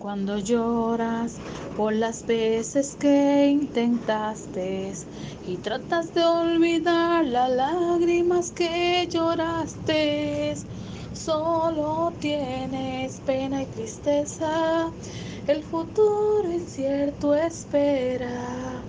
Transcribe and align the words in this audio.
Cuando 0.00 0.38
lloras 0.38 1.36
por 1.76 1.92
las 1.92 2.26
veces 2.26 2.96
que 2.98 3.48
intentaste 3.50 4.94
y 5.46 5.56
tratas 5.58 6.14
de 6.14 6.24
olvidar 6.24 7.26
las 7.26 7.50
lágrimas 7.50 8.50
que 8.50 9.06
lloraste, 9.10 10.54
solo 11.12 12.14
tienes 12.18 13.20
pena 13.26 13.60
y 13.60 13.66
tristeza, 13.66 14.90
el 15.46 15.62
futuro 15.62 16.50
incierto 16.50 17.34
espera, 17.34 18.80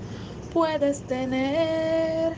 puedes 0.54 1.02
tener 1.02 2.38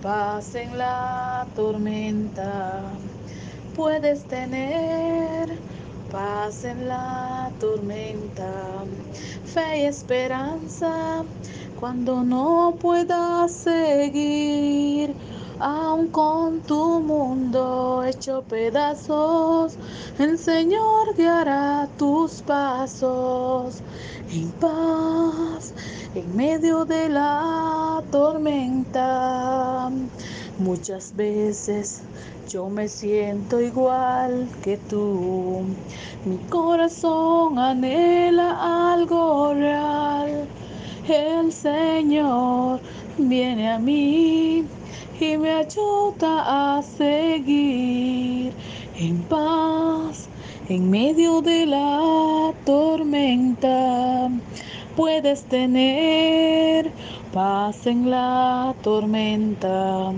paz 0.00 0.54
en 0.54 0.78
la 0.78 1.44
tormenta, 1.56 2.82
puedes 3.74 4.22
tener 4.28 5.71
paz 6.12 6.64
en 6.64 6.88
la 6.88 7.50
tormenta, 7.58 8.84
fe 9.46 9.80
y 9.80 9.84
esperanza 9.86 11.24
cuando 11.80 12.22
no 12.22 12.76
puedas 12.78 13.50
seguir. 13.50 15.14
Aun 15.58 16.08
con 16.08 16.60
tu 16.62 17.00
mundo 17.00 18.04
hecho 18.04 18.42
pedazos, 18.42 19.74
el 20.18 20.36
Señor 20.36 21.14
guiará 21.16 21.88
tus 21.98 22.42
pasos 22.42 23.80
en 24.32 24.50
paz 24.52 25.72
en 26.14 26.36
medio 26.36 26.84
de 26.84 27.08
la 27.08 28.02
tormenta. 28.10 29.90
Muchas 30.58 31.16
veces 31.16 32.02
yo 32.52 32.68
me 32.68 32.86
siento 32.86 33.62
igual 33.62 34.46
que 34.62 34.76
tú. 34.76 35.62
Mi 36.26 36.36
corazón 36.50 37.58
anhela 37.58 38.92
algo 38.92 39.54
real. 39.54 40.46
El 41.08 41.50
Señor 41.50 42.80
viene 43.16 43.70
a 43.70 43.78
mí 43.78 44.66
y 45.18 45.36
me 45.38 45.50
ayuda 45.50 46.76
a 46.76 46.82
seguir 46.82 48.52
en 48.98 49.22
paz 49.30 50.28
en 50.68 50.90
medio 50.90 51.40
de 51.40 51.64
la 51.64 52.52
tormenta. 52.66 54.28
Puedes 54.94 55.44
tener 55.44 56.92
paz 57.32 57.86
en 57.86 58.10
la 58.10 58.74
tormenta 58.82 60.12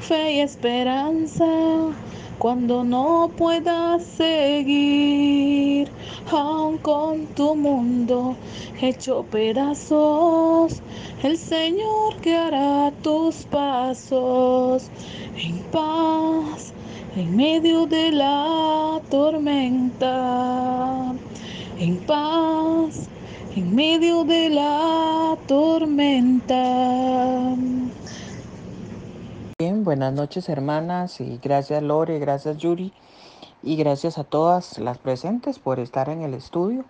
fe 0.00 0.34
y 0.34 0.40
esperanza 0.40 1.44
cuando 2.38 2.84
no 2.84 3.30
puedas 3.36 4.02
seguir, 4.02 5.88
aun 6.32 6.78
con 6.78 7.26
tu 7.26 7.54
mundo 7.54 8.34
hecho 8.80 9.26
pedazos, 9.30 10.80
el 11.22 11.36
Señor 11.36 12.18
guiará 12.22 12.92
tus 13.02 13.44
pasos 13.44 14.88
en 15.36 15.58
paz 15.70 16.72
en 17.14 17.36
medio 17.36 17.86
de 17.86 18.12
la 18.12 19.02
tormenta, 19.10 21.12
en 21.78 21.98
paz 21.98 23.10
en 23.56 23.74
medio 23.74 24.24
de 24.24 24.48
la 24.48 25.36
tormenta. 25.46 27.56
Bien, 29.60 29.84
buenas 29.84 30.14
noches 30.14 30.48
hermanas 30.48 31.20
y 31.20 31.36
gracias 31.36 31.82
Lore, 31.82 32.18
gracias 32.18 32.56
Yuri 32.56 32.94
y 33.62 33.76
gracias 33.76 34.16
a 34.16 34.24
todas 34.24 34.78
las 34.78 34.96
presentes 34.96 35.58
por 35.58 35.80
estar 35.80 36.08
en 36.08 36.22
el 36.22 36.32
estudio. 36.32 36.86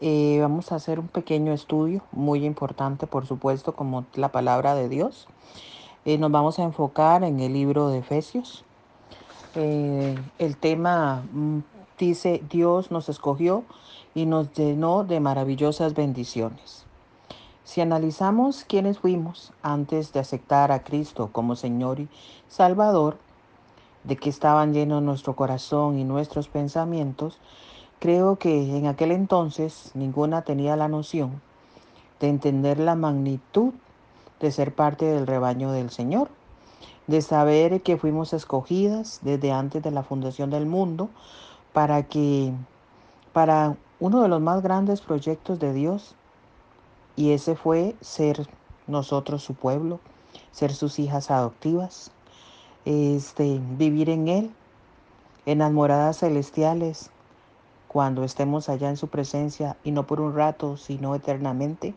Eh, 0.00 0.38
vamos 0.40 0.70
a 0.70 0.76
hacer 0.76 1.00
un 1.00 1.08
pequeño 1.08 1.52
estudio, 1.52 2.04
muy 2.12 2.44
importante 2.44 3.08
por 3.08 3.26
supuesto 3.26 3.74
como 3.74 4.04
la 4.14 4.28
palabra 4.28 4.76
de 4.76 4.88
Dios. 4.88 5.26
Eh, 6.04 6.16
nos 6.16 6.30
vamos 6.30 6.60
a 6.60 6.62
enfocar 6.62 7.24
en 7.24 7.40
el 7.40 7.54
libro 7.54 7.88
de 7.88 7.98
Efesios. 7.98 8.64
Eh, 9.56 10.16
el 10.38 10.56
tema 10.58 11.24
mm, 11.32 11.58
dice 11.98 12.40
Dios 12.48 12.92
nos 12.92 13.08
escogió 13.08 13.64
y 14.14 14.26
nos 14.26 14.52
llenó 14.52 15.02
de 15.02 15.18
maravillosas 15.18 15.94
bendiciones. 15.94 16.86
Si 17.70 17.80
analizamos 17.80 18.64
quiénes 18.64 18.98
fuimos 18.98 19.52
antes 19.62 20.12
de 20.12 20.18
aceptar 20.18 20.72
a 20.72 20.82
Cristo 20.82 21.28
como 21.30 21.54
Señor 21.54 22.00
y 22.00 22.08
Salvador, 22.48 23.16
de 24.02 24.16
que 24.16 24.28
estaban 24.28 24.72
llenos 24.74 25.04
nuestro 25.04 25.36
corazón 25.36 25.96
y 25.96 26.02
nuestros 26.02 26.48
pensamientos, 26.48 27.38
creo 28.00 28.34
que 28.34 28.76
en 28.76 28.88
aquel 28.88 29.12
entonces 29.12 29.92
ninguna 29.94 30.42
tenía 30.42 30.74
la 30.74 30.88
noción 30.88 31.40
de 32.18 32.30
entender 32.30 32.80
la 32.80 32.96
magnitud 32.96 33.72
de 34.40 34.50
ser 34.50 34.74
parte 34.74 35.04
del 35.04 35.28
rebaño 35.28 35.70
del 35.70 35.90
Señor, 35.90 36.28
de 37.06 37.22
saber 37.22 37.82
que 37.82 37.96
fuimos 37.96 38.32
escogidas 38.32 39.20
desde 39.22 39.52
antes 39.52 39.80
de 39.80 39.92
la 39.92 40.02
fundación 40.02 40.50
del 40.50 40.66
mundo 40.66 41.08
para 41.72 42.02
que 42.02 42.52
para 43.32 43.76
uno 44.00 44.22
de 44.22 44.28
los 44.28 44.40
más 44.40 44.60
grandes 44.60 45.00
proyectos 45.02 45.60
de 45.60 45.72
Dios 45.72 46.16
y 47.20 47.32
ese 47.32 47.54
fue 47.54 47.94
ser 48.00 48.48
nosotros 48.86 49.42
su 49.42 49.52
pueblo, 49.52 50.00
ser 50.52 50.72
sus 50.72 50.98
hijas 50.98 51.30
adoptivas, 51.30 52.12
este, 52.86 53.60
vivir 53.76 54.08
en 54.08 54.28
Él, 54.28 54.50
en 55.44 55.58
las 55.58 55.70
moradas 55.70 56.20
celestiales, 56.20 57.10
cuando 57.88 58.24
estemos 58.24 58.70
allá 58.70 58.88
en 58.88 58.96
su 58.96 59.08
presencia 59.08 59.76
y 59.84 59.90
no 59.90 60.06
por 60.06 60.22
un 60.22 60.34
rato, 60.34 60.78
sino 60.78 61.14
eternamente. 61.14 61.92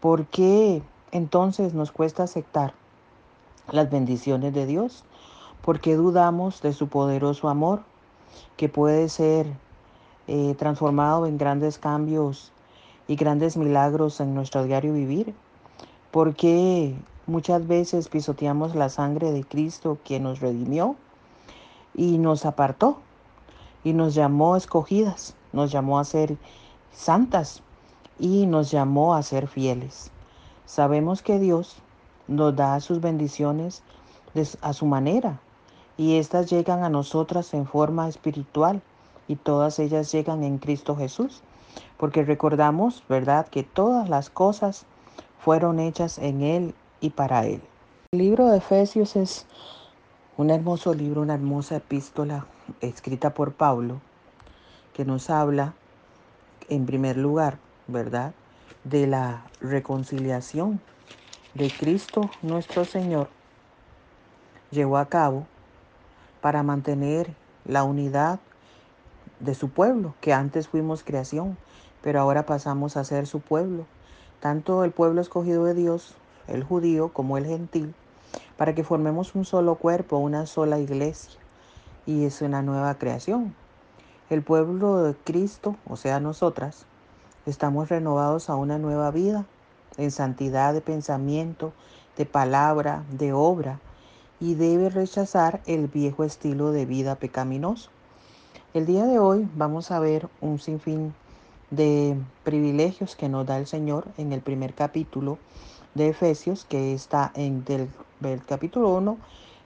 ¿Por 0.00 0.26
qué 0.26 0.82
entonces 1.12 1.72
nos 1.72 1.90
cuesta 1.90 2.24
aceptar 2.24 2.74
las 3.70 3.90
bendiciones 3.90 4.52
de 4.52 4.66
Dios? 4.66 5.02
Porque 5.62 5.94
dudamos 5.94 6.60
de 6.60 6.74
su 6.74 6.88
poderoso 6.88 7.48
amor, 7.48 7.84
que 8.58 8.68
puede 8.68 9.08
ser 9.08 9.46
eh, 10.26 10.54
transformado 10.58 11.24
en 11.24 11.38
grandes 11.38 11.78
cambios 11.78 12.52
y 13.10 13.16
grandes 13.16 13.56
milagros 13.56 14.20
en 14.20 14.36
nuestro 14.36 14.62
diario 14.62 14.92
vivir? 14.92 15.34
Porque 16.12 16.94
muchas 17.26 17.66
veces 17.66 18.08
pisoteamos 18.08 18.76
la 18.76 18.88
sangre 18.88 19.32
de 19.32 19.42
Cristo 19.42 19.98
quien 20.04 20.22
nos 20.22 20.38
redimió 20.38 20.94
y 21.92 22.18
nos 22.18 22.46
apartó 22.46 23.00
y 23.82 23.94
nos 23.94 24.14
llamó 24.14 24.54
escogidas, 24.54 25.34
nos 25.52 25.72
llamó 25.72 25.98
a 25.98 26.04
ser 26.04 26.36
santas 26.92 27.62
y 28.20 28.46
nos 28.46 28.70
llamó 28.70 29.16
a 29.16 29.24
ser 29.24 29.48
fieles? 29.48 30.12
Sabemos 30.64 31.20
que 31.20 31.40
Dios 31.40 31.78
nos 32.28 32.54
da 32.54 32.78
sus 32.78 33.00
bendiciones 33.00 33.82
a 34.62 34.72
su 34.72 34.86
manera 34.86 35.40
y 35.96 36.14
estas 36.14 36.48
llegan 36.48 36.84
a 36.84 36.88
nosotras 36.88 37.54
en 37.54 37.66
forma 37.66 38.06
espiritual 38.06 38.80
y 39.26 39.34
todas 39.34 39.80
ellas 39.80 40.12
llegan 40.12 40.44
en 40.44 40.58
Cristo 40.58 40.94
Jesús 40.94 41.42
porque 41.96 42.24
recordamos, 42.24 43.04
¿verdad?, 43.08 43.48
que 43.48 43.62
todas 43.62 44.08
las 44.08 44.30
cosas 44.30 44.86
fueron 45.38 45.78
hechas 45.78 46.18
en 46.18 46.42
Él 46.42 46.74
y 47.00 47.10
para 47.10 47.46
Él. 47.46 47.62
El 48.12 48.20
libro 48.20 48.48
de 48.48 48.58
Efesios 48.58 49.16
es 49.16 49.46
un 50.36 50.50
hermoso 50.50 50.94
libro, 50.94 51.22
una 51.22 51.34
hermosa 51.34 51.76
epístola 51.76 52.46
escrita 52.80 53.34
por 53.34 53.52
Pablo, 53.52 54.00
que 54.94 55.04
nos 55.04 55.30
habla, 55.30 55.74
en 56.68 56.86
primer 56.86 57.16
lugar, 57.16 57.58
¿verdad?, 57.86 58.32
de 58.84 59.06
la 59.06 59.44
reconciliación 59.60 60.80
de 61.54 61.70
Cristo 61.70 62.30
nuestro 62.42 62.84
Señor 62.84 63.28
llevó 64.70 64.98
a 64.98 65.06
cabo 65.06 65.46
para 66.40 66.62
mantener 66.62 67.34
la 67.64 67.84
unidad 67.84 68.40
de 69.40 69.54
su 69.54 69.70
pueblo, 69.70 70.14
que 70.20 70.32
antes 70.32 70.68
fuimos 70.68 71.02
creación, 71.02 71.56
pero 72.02 72.20
ahora 72.20 72.46
pasamos 72.46 72.96
a 72.96 73.04
ser 73.04 73.26
su 73.26 73.40
pueblo, 73.40 73.86
tanto 74.40 74.84
el 74.84 74.92
pueblo 74.92 75.20
escogido 75.20 75.64
de 75.64 75.74
Dios, 75.74 76.14
el 76.46 76.64
judío, 76.64 77.08
como 77.12 77.38
el 77.38 77.46
gentil, 77.46 77.94
para 78.56 78.74
que 78.74 78.84
formemos 78.84 79.34
un 79.34 79.44
solo 79.44 79.74
cuerpo, 79.76 80.18
una 80.18 80.46
sola 80.46 80.78
iglesia, 80.78 81.40
y 82.06 82.24
es 82.24 82.42
una 82.42 82.62
nueva 82.62 82.94
creación. 82.96 83.54
El 84.28 84.42
pueblo 84.42 85.02
de 85.02 85.14
Cristo, 85.14 85.76
o 85.88 85.96
sea, 85.96 86.20
nosotras, 86.20 86.86
estamos 87.46 87.88
renovados 87.88 88.48
a 88.50 88.56
una 88.56 88.78
nueva 88.78 89.10
vida, 89.10 89.44
en 89.96 90.10
santidad 90.10 90.72
de 90.72 90.80
pensamiento, 90.80 91.72
de 92.16 92.26
palabra, 92.26 93.04
de 93.10 93.32
obra, 93.32 93.80
y 94.38 94.54
debe 94.54 94.88
rechazar 94.88 95.60
el 95.66 95.88
viejo 95.88 96.24
estilo 96.24 96.72
de 96.72 96.86
vida 96.86 97.16
pecaminoso. 97.16 97.90
El 98.72 98.86
día 98.86 99.04
de 99.04 99.18
hoy 99.18 99.48
vamos 99.56 99.90
a 99.90 99.98
ver 99.98 100.28
un 100.40 100.60
sinfín 100.60 101.12
de 101.72 102.16
privilegios 102.44 103.16
que 103.16 103.28
nos 103.28 103.44
da 103.44 103.58
el 103.58 103.66
Señor 103.66 104.06
en 104.16 104.32
el 104.32 104.42
primer 104.42 104.74
capítulo 104.74 105.38
de 105.96 106.10
Efesios, 106.10 106.66
que 106.66 106.94
está 106.94 107.32
en 107.34 107.64
del, 107.64 107.90
capítulo 108.46 108.90
1, 108.90 109.18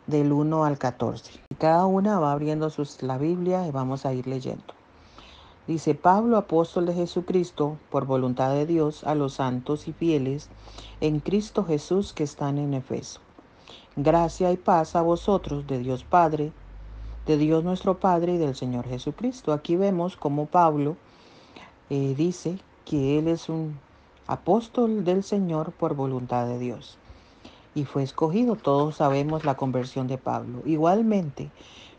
del 0.06 0.32
1 0.32 0.64
al 0.64 0.78
14. 0.78 1.32
Cada 1.58 1.84
una 1.84 2.18
va 2.18 2.32
abriendo 2.32 2.72
la 3.02 3.18
Biblia 3.18 3.68
y 3.68 3.72
vamos 3.72 4.06
a 4.06 4.14
ir 4.14 4.26
leyendo. 4.26 4.72
Dice 5.66 5.94
Pablo, 5.94 6.38
apóstol 6.38 6.86
de 6.86 6.94
Jesucristo, 6.94 7.76
por 7.90 8.06
voluntad 8.06 8.54
de 8.54 8.64
Dios, 8.64 9.04
a 9.04 9.14
los 9.14 9.34
santos 9.34 9.86
y 9.86 9.92
fieles 9.92 10.48
en 11.02 11.20
Cristo 11.20 11.62
Jesús 11.62 12.14
que 12.14 12.24
están 12.24 12.56
en 12.56 12.72
Efeso. 12.72 13.20
Gracia 13.96 14.50
y 14.50 14.56
paz 14.56 14.96
a 14.96 15.02
vosotros 15.02 15.66
de 15.66 15.78
Dios 15.78 16.04
Padre, 16.04 16.52
de 17.26 17.38
Dios 17.38 17.64
nuestro 17.64 17.98
Padre 17.98 18.34
y 18.34 18.38
del 18.38 18.54
Señor 18.54 18.86
Jesucristo. 18.86 19.52
Aquí 19.52 19.76
vemos 19.76 20.16
como 20.16 20.46
Pablo 20.46 20.96
eh, 21.90 22.14
dice 22.16 22.58
que 22.84 23.18
él 23.18 23.28
es 23.28 23.48
un 23.48 23.78
apóstol 24.26 25.04
del 25.04 25.22
Señor 25.22 25.72
por 25.72 25.94
voluntad 25.94 26.46
de 26.46 26.58
Dios. 26.58 26.98
Y 27.74 27.84
fue 27.84 28.02
escogido, 28.02 28.56
todos 28.56 28.96
sabemos 28.96 29.44
la 29.44 29.56
conversión 29.56 30.06
de 30.06 30.18
Pablo. 30.18 30.62
Igualmente, 30.64 31.50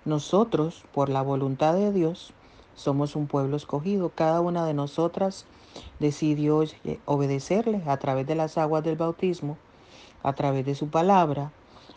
nosotros, 0.06 0.84
por 0.94 1.10
la 1.10 1.22
voluntad 1.22 1.74
de 1.74 1.92
Dios, 1.92 2.34
somos 2.76 3.16
un 3.16 3.28
pueblo 3.28 3.58
escogido. 3.58 4.10
Cada 4.14 4.42
una 4.42 4.66
de 4.66 4.74
nosotras 4.74 5.46
decidió 6.00 6.64
eh, 6.64 7.00
obedecerle 7.06 7.82
a 7.86 7.98
través 7.98 8.26
de 8.28 8.36
las 8.36 8.58
aguas 8.58 8.84
del 8.84 8.96
bautismo, 8.96 9.58
a 10.24 10.34
través 10.34 10.66
de 10.66 10.76
su 10.76 10.88
palabra, 10.88 11.52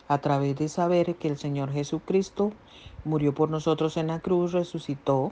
a 0.09 0.17
través 0.17 0.57
de 0.57 0.67
saber 0.67 1.15
que 1.15 1.27
el 1.27 1.37
Señor 1.37 1.71
Jesucristo 1.71 2.51
murió 3.05 3.33
por 3.33 3.49
nosotros 3.49 3.95
en 3.95 4.07
la 4.07 4.19
cruz, 4.19 4.51
resucitó 4.51 5.31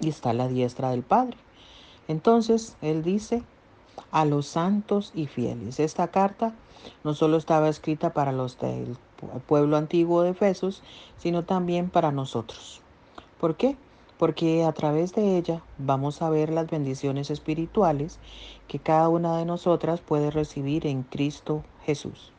y 0.00 0.08
está 0.08 0.30
a 0.30 0.34
la 0.34 0.48
diestra 0.48 0.90
del 0.90 1.04
Padre. 1.04 1.36
Entonces, 2.08 2.76
Él 2.82 3.04
dice 3.04 3.44
a 4.10 4.24
los 4.24 4.46
santos 4.46 5.12
y 5.14 5.26
fieles. 5.26 5.78
Esta 5.78 6.08
carta 6.08 6.52
no 7.04 7.14
solo 7.14 7.36
estaba 7.36 7.68
escrita 7.68 8.12
para 8.12 8.32
los 8.32 8.58
del 8.58 8.96
pueblo 9.46 9.76
antiguo 9.76 10.22
de 10.22 10.30
Efesos, 10.30 10.82
sino 11.16 11.44
también 11.44 11.88
para 11.88 12.10
nosotros. 12.10 12.82
¿Por 13.38 13.54
qué? 13.54 13.76
Porque 14.18 14.64
a 14.64 14.72
través 14.72 15.14
de 15.14 15.36
ella 15.36 15.62
vamos 15.78 16.22
a 16.22 16.30
ver 16.30 16.50
las 16.50 16.68
bendiciones 16.68 17.30
espirituales 17.30 18.18
que 18.66 18.80
cada 18.80 19.08
una 19.08 19.36
de 19.36 19.44
nosotras 19.44 20.00
puede 20.00 20.32
recibir 20.32 20.88
en 20.88 21.04
Cristo 21.04 21.62
Jesús. 21.84 22.32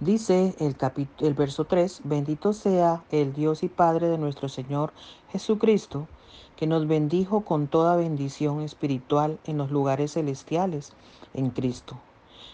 Dice 0.00 0.54
el, 0.60 0.76
el 1.18 1.34
verso 1.34 1.64
3, 1.64 2.02
bendito 2.04 2.52
sea 2.52 3.02
el 3.10 3.32
Dios 3.32 3.64
y 3.64 3.68
Padre 3.68 4.06
de 4.06 4.16
nuestro 4.16 4.48
Señor 4.48 4.92
Jesucristo, 5.32 6.06
que 6.54 6.68
nos 6.68 6.86
bendijo 6.86 7.40
con 7.40 7.66
toda 7.66 7.96
bendición 7.96 8.60
espiritual 8.60 9.40
en 9.44 9.58
los 9.58 9.72
lugares 9.72 10.12
celestiales 10.12 10.92
en 11.34 11.50
Cristo, 11.50 11.98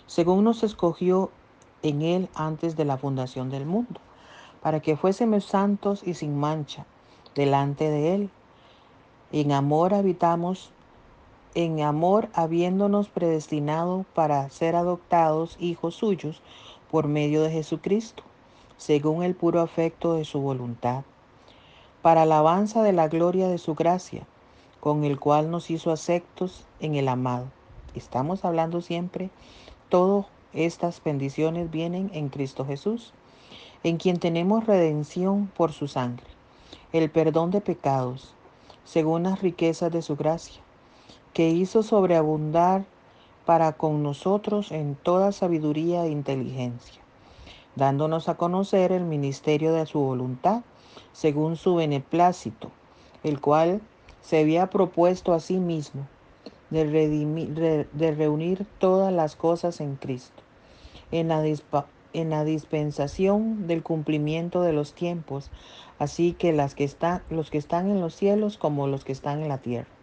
según 0.06 0.42
nos 0.42 0.62
escogió 0.62 1.30
en 1.82 2.00
Él 2.00 2.30
antes 2.34 2.76
de 2.76 2.86
la 2.86 2.96
fundación 2.96 3.50
del 3.50 3.66
mundo, 3.66 4.00
para 4.62 4.80
que 4.80 4.96
fuésemos 4.96 5.44
santos 5.44 6.02
y 6.02 6.14
sin 6.14 6.38
mancha 6.40 6.86
delante 7.34 7.90
de 7.90 8.14
Él. 8.14 8.30
En 9.32 9.52
amor 9.52 9.92
habitamos, 9.92 10.70
en 11.54 11.82
amor 11.82 12.30
habiéndonos 12.32 13.10
predestinado 13.10 14.06
para 14.14 14.48
ser 14.48 14.76
adoptados 14.76 15.56
hijos 15.60 15.94
suyos 15.94 16.40
por 16.94 17.08
medio 17.08 17.42
de 17.42 17.50
Jesucristo, 17.50 18.22
según 18.76 19.24
el 19.24 19.34
puro 19.34 19.60
afecto 19.60 20.14
de 20.14 20.24
su 20.24 20.40
voluntad, 20.40 21.02
para 22.02 22.22
alabanza 22.22 22.84
de 22.84 22.92
la 22.92 23.08
gloria 23.08 23.48
de 23.48 23.58
su 23.58 23.74
gracia, 23.74 24.28
con 24.78 25.02
el 25.02 25.18
cual 25.18 25.50
nos 25.50 25.72
hizo 25.72 25.90
aceptos 25.90 26.68
en 26.78 26.94
el 26.94 27.08
amado. 27.08 27.46
Estamos 27.96 28.44
hablando 28.44 28.80
siempre, 28.80 29.30
todas 29.88 30.26
estas 30.52 31.02
bendiciones 31.02 31.68
vienen 31.68 32.12
en 32.14 32.28
Cristo 32.28 32.64
Jesús, 32.64 33.12
en 33.82 33.96
quien 33.96 34.20
tenemos 34.20 34.64
redención 34.64 35.50
por 35.56 35.72
su 35.72 35.88
sangre, 35.88 36.28
el 36.92 37.10
perdón 37.10 37.50
de 37.50 37.60
pecados, 37.60 38.36
según 38.84 39.24
las 39.24 39.42
riquezas 39.42 39.90
de 39.90 40.00
su 40.00 40.14
gracia, 40.14 40.62
que 41.32 41.48
hizo 41.48 41.82
sobreabundar 41.82 42.84
para 43.44 43.72
con 43.72 44.02
nosotros 44.02 44.72
en 44.72 44.94
toda 44.94 45.32
sabiduría 45.32 46.04
e 46.04 46.10
inteligencia, 46.10 47.02
dándonos 47.76 48.28
a 48.28 48.36
conocer 48.36 48.92
el 48.92 49.04
ministerio 49.04 49.72
de 49.72 49.86
su 49.86 50.00
voluntad, 50.00 50.62
según 51.12 51.56
su 51.56 51.76
beneplácito, 51.76 52.70
el 53.22 53.40
cual 53.40 53.80
se 54.20 54.40
había 54.40 54.70
propuesto 54.70 55.32
a 55.32 55.40
sí 55.40 55.58
mismo 55.58 56.06
de, 56.70 58.14
reunir 58.16 58.66
todas 58.78 59.12
las 59.12 59.36
cosas 59.36 59.80
en 59.80 59.96
Cristo, 59.96 60.42
en 61.12 61.28
la, 61.28 61.44
en 62.12 62.30
la 62.30 62.44
dispensación 62.44 63.66
del 63.66 63.82
cumplimiento 63.82 64.62
de 64.62 64.72
los 64.72 64.94
tiempos, 64.94 65.50
así 65.98 66.32
que, 66.32 66.52
las 66.52 66.74
que 66.74 66.90
los 67.30 67.50
que 67.50 67.58
están 67.58 67.90
en 67.90 68.00
los 68.00 68.14
cielos 68.14 68.56
como 68.56 68.86
los 68.86 69.04
que 69.04 69.12
están 69.12 69.42
en 69.42 69.48
la 69.48 69.58
tierra 69.58 69.93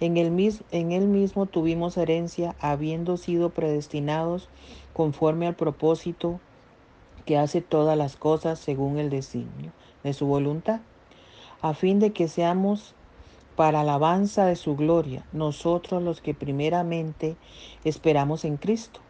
en 0.00 0.16
él, 0.16 0.30
mismo 0.30 1.46
tuvimos 1.46 1.96
herencia, 1.98 2.56
habiendo 2.58 3.18
sido 3.18 3.50
predestinados 3.50 4.48
conforme 4.94 5.46
al 5.46 5.54
propósito 5.54 6.40
que 7.26 7.36
hace 7.36 7.60
todas 7.60 7.98
las 7.98 8.16
cosas 8.16 8.58
según 8.58 8.98
el 8.98 9.10
designio 9.10 9.72
de 10.02 10.14
su 10.14 10.26
voluntad, 10.26 10.80
a 11.60 11.74
fin 11.74 11.98
de 11.98 12.12
que 12.12 12.28
seamos 12.28 12.94
para 13.56 13.80
alabanza 13.80 14.46
de 14.46 14.56
su 14.56 14.74
gloria, 14.74 15.26
nosotros 15.32 16.02
los 16.02 16.22
que 16.22 16.32
primeramente 16.32 17.36
esperamos 17.84 18.46
en 18.46 18.56
Cristo. 18.56 19.00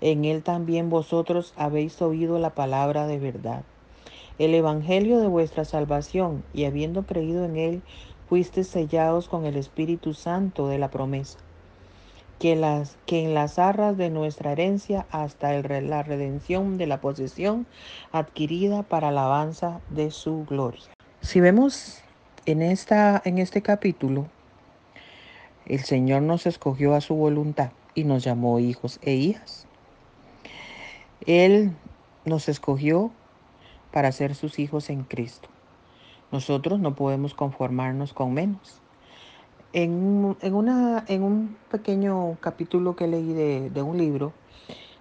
En 0.00 0.24
Él 0.24 0.42
también 0.42 0.90
vosotros 0.90 1.54
habéis 1.56 2.02
oído 2.02 2.40
la 2.40 2.50
palabra 2.50 3.06
de 3.06 3.20
verdad, 3.20 3.62
el 4.40 4.52
Evangelio 4.52 5.20
de 5.20 5.28
vuestra 5.28 5.64
salvación, 5.64 6.42
y 6.52 6.64
habiendo 6.64 7.04
creído 7.04 7.44
en 7.44 7.56
Él, 7.56 7.82
fuiste 8.28 8.64
sellados 8.64 9.28
con 9.28 9.46
el 9.46 9.56
Espíritu 9.56 10.14
Santo 10.14 10.68
de 10.68 10.78
la 10.78 10.90
promesa, 10.90 11.38
que, 12.38 12.56
las, 12.56 12.96
que 13.06 13.24
en 13.24 13.34
las 13.34 13.58
arras 13.58 13.96
de 13.96 14.10
nuestra 14.10 14.52
herencia 14.52 15.06
hasta 15.10 15.54
el, 15.54 15.88
la 15.88 16.02
redención 16.02 16.78
de 16.78 16.86
la 16.86 17.00
posesión 17.00 17.66
adquirida 18.12 18.82
para 18.82 19.08
alabanza 19.08 19.80
de 19.90 20.10
su 20.10 20.44
gloria. 20.44 20.82
Si 21.20 21.40
vemos 21.40 22.02
en, 22.46 22.62
esta, 22.62 23.22
en 23.24 23.38
este 23.38 23.62
capítulo, 23.62 24.26
el 25.66 25.80
Señor 25.80 26.22
nos 26.22 26.46
escogió 26.46 26.94
a 26.94 27.00
su 27.00 27.14
voluntad 27.14 27.70
y 27.94 28.04
nos 28.04 28.22
llamó 28.24 28.58
hijos 28.58 28.98
e 29.02 29.14
hijas. 29.14 29.66
Él 31.26 31.72
nos 32.24 32.48
escogió 32.48 33.10
para 33.92 34.12
ser 34.12 34.34
sus 34.34 34.58
hijos 34.58 34.90
en 34.90 35.04
Cristo. 35.04 35.48
Nosotros 36.34 36.80
no 36.80 36.96
podemos 36.96 37.32
conformarnos 37.32 38.12
con 38.12 38.34
menos. 38.34 38.80
En, 39.72 40.34
una, 40.42 41.04
en 41.06 41.22
un 41.22 41.56
pequeño 41.70 42.38
capítulo 42.40 42.96
que 42.96 43.06
leí 43.06 43.32
de, 43.32 43.70
de 43.70 43.82
un 43.82 43.98
libro, 43.98 44.32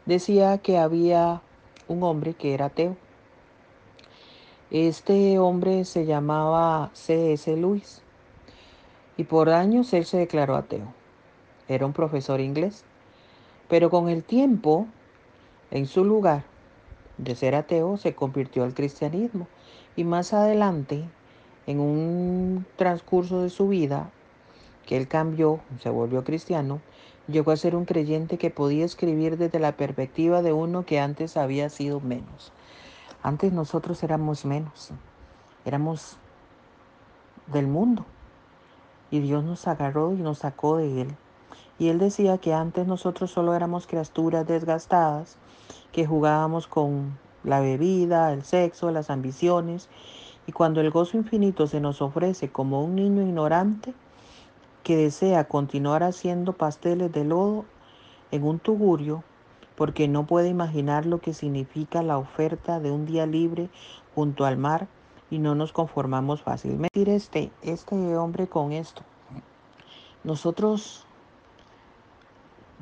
decía 0.06 0.60
que 0.60 0.78
había 0.78 1.42
un 1.88 2.04
hombre 2.04 2.36
que 2.36 2.54
era 2.54 2.66
ateo. 2.66 2.96
Este 4.70 5.40
hombre 5.40 5.86
se 5.86 6.06
llamaba 6.06 6.92
C.S. 6.94 7.58
Lewis 7.58 8.04
y 9.18 9.24
por 9.24 9.50
años 9.50 9.92
él 9.94 10.06
se 10.06 10.18
declaró 10.18 10.56
ateo. 10.56 10.94
Era 11.68 11.88
un 11.88 11.94
profesor 11.94 12.42
inglés. 12.42 12.86
Pero 13.70 13.90
con 13.90 14.08
el 14.08 14.24
tiempo, 14.24 14.86
en 15.72 15.88
su 15.88 16.06
lugar 16.06 16.44
de 17.18 17.36
ser 17.36 17.56
ateo, 17.56 17.98
se 17.98 18.14
convirtió 18.14 18.64
al 18.64 18.76
cristianismo. 18.76 19.48
Y 19.96 20.04
más 20.04 20.32
adelante 20.34 21.06
en 21.68 21.80
un 21.80 22.66
transcurso 22.76 23.42
de 23.42 23.50
su 23.50 23.68
vida, 23.68 24.12
que 24.86 24.98
él 24.98 25.08
cambió, 25.08 25.62
se 25.80 25.90
volvió 25.90 26.24
cristiano, 26.24 26.82
llegó 27.28 27.52
a 27.52 27.58
ser 27.58 27.76
un 27.76 27.86
creyente 27.86 28.38
que 28.38 28.50
podía 28.50 28.86
escribir 28.86 29.38
desde 29.38 29.60
la 29.60 29.78
perspectiva 29.78 30.42
de 30.42 30.52
uno 30.54 30.86
que 30.86 31.00
antes 31.00 31.38
había 31.38 31.70
sido 31.70 32.00
menos. 32.02 32.52
Antes 33.22 33.54
nosotros 33.54 34.04
éramos 34.04 34.44
menos, 34.44 34.92
éramos 35.64 36.18
del 37.48 37.68
mundo. 37.68 38.06
Y 39.12 39.20
Dios 39.20 39.44
nos 39.44 39.68
agarró 39.68 40.12
y 40.14 40.18
nos 40.18 40.40
sacó 40.40 40.78
de 40.78 41.02
él. 41.02 41.16
Y 41.80 41.90
él 41.90 42.00
decía 42.00 42.38
que 42.40 42.54
antes 42.54 42.88
nosotros 42.88 43.32
solo 43.32 43.54
éramos 43.54 43.88
criaturas 43.88 44.46
desgastadas, 44.46 45.38
que 45.92 46.06
jugábamos 46.06 46.68
con 46.68 47.18
la 47.44 47.60
bebida, 47.60 48.34
el 48.34 48.44
sexo, 48.44 48.92
las 48.92 49.10
ambiciones 49.10 49.90
y 50.48 50.52
cuando 50.52 50.82
el 50.82 50.92
gozo 50.92 51.18
infinito 51.18 51.68
se 51.68 51.80
nos 51.80 52.02
ofrece 52.02 52.50
como 52.50 52.84
un 52.84 52.96
niño 52.96 53.22
ignorante 53.22 53.94
que 54.84 54.98
desea 54.98 55.46
continuar 55.46 56.04
haciendo 56.04 56.54
pasteles 56.54 57.12
de 57.12 57.24
lodo 57.24 57.66
en 58.32 58.44
un 58.44 58.60
tugurio, 58.60 59.24
porque 59.76 60.08
no 60.08 60.26
puede 60.26 60.50
imaginar 60.50 61.06
lo 61.06 61.20
que 61.20 61.34
significa 61.34 62.04
la 62.04 62.18
oferta 62.18 62.80
de 62.80 62.92
un 62.92 63.06
día 63.06 63.26
libre 63.26 63.70
junto 64.14 64.46
al 64.46 64.58
mar 64.58 64.88
y 65.30 65.40
no 65.40 65.56
nos 65.56 65.72
conformamos 65.72 66.44
fácilmente. 66.44 67.16
Este, 67.16 67.52
este 67.62 67.96
hombre 68.18 68.48
con 68.48 68.72
esto. 68.72 69.02
Nosotros 70.24 71.06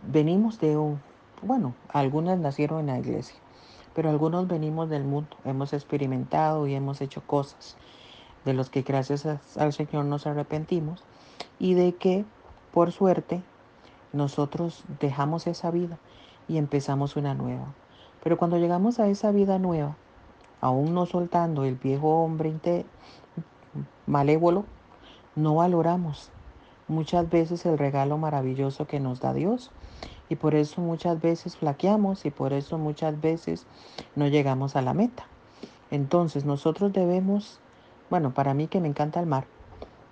venimos 0.03 0.59
de 0.59 0.77
un, 0.77 1.01
bueno, 1.41 1.75
algunas 1.89 2.37
nacieron 2.39 2.81
en 2.81 2.87
la 2.87 2.99
iglesia, 2.99 3.39
pero 3.93 4.09
algunos 4.09 4.47
venimos 4.47 4.89
del 4.89 5.03
mundo, 5.03 5.35
hemos 5.45 5.73
experimentado 5.73 6.67
y 6.67 6.75
hemos 6.75 7.01
hecho 7.01 7.21
cosas. 7.21 7.77
de 8.45 8.53
los 8.53 8.71
que 8.71 8.81
gracias 8.81 9.27
al 9.57 9.71
Señor 9.71 10.05
nos 10.05 10.25
arrepentimos 10.25 11.03
y 11.59 11.75
de 11.75 11.93
que, 11.93 12.25
por 12.73 12.91
suerte, 12.91 13.43
nosotros 14.13 14.83
dejamos 14.99 15.45
esa 15.45 15.69
vida 15.69 15.99
y 16.47 16.57
empezamos 16.57 17.15
una 17.15 17.35
nueva. 17.35 17.73
Pero 18.23 18.37
cuando 18.37 18.57
llegamos 18.57 18.99
a 18.99 19.07
esa 19.07 19.31
vida 19.31 19.59
nueva, 19.59 19.95
aún 20.59 20.93
no 20.93 21.05
soltando 21.05 21.65
el 21.65 21.75
viejo 21.75 22.23
hombre 22.23 22.85
malévolo, 24.07 24.65
no 25.35 25.55
valoramos 25.55 26.31
muchas 26.87 27.29
veces 27.29 27.65
el 27.65 27.77
regalo 27.77 28.17
maravilloso 28.17 28.85
que 28.85 28.99
nos 28.99 29.21
da 29.21 29.33
Dios. 29.33 29.71
Y 30.31 30.37
por 30.37 30.55
eso 30.55 30.79
muchas 30.79 31.19
veces 31.19 31.57
flaqueamos 31.57 32.25
y 32.25 32.31
por 32.31 32.53
eso 32.53 32.77
muchas 32.77 33.19
veces 33.19 33.65
no 34.15 34.29
llegamos 34.29 34.77
a 34.77 34.81
la 34.81 34.93
meta. 34.93 35.25
Entonces 35.91 36.45
nosotros 36.45 36.93
debemos, 36.93 37.59
bueno, 38.09 38.33
para 38.33 38.53
mí 38.53 38.67
que 38.67 38.79
me 38.79 38.87
encanta 38.87 39.19
el 39.19 39.25
mar, 39.25 39.43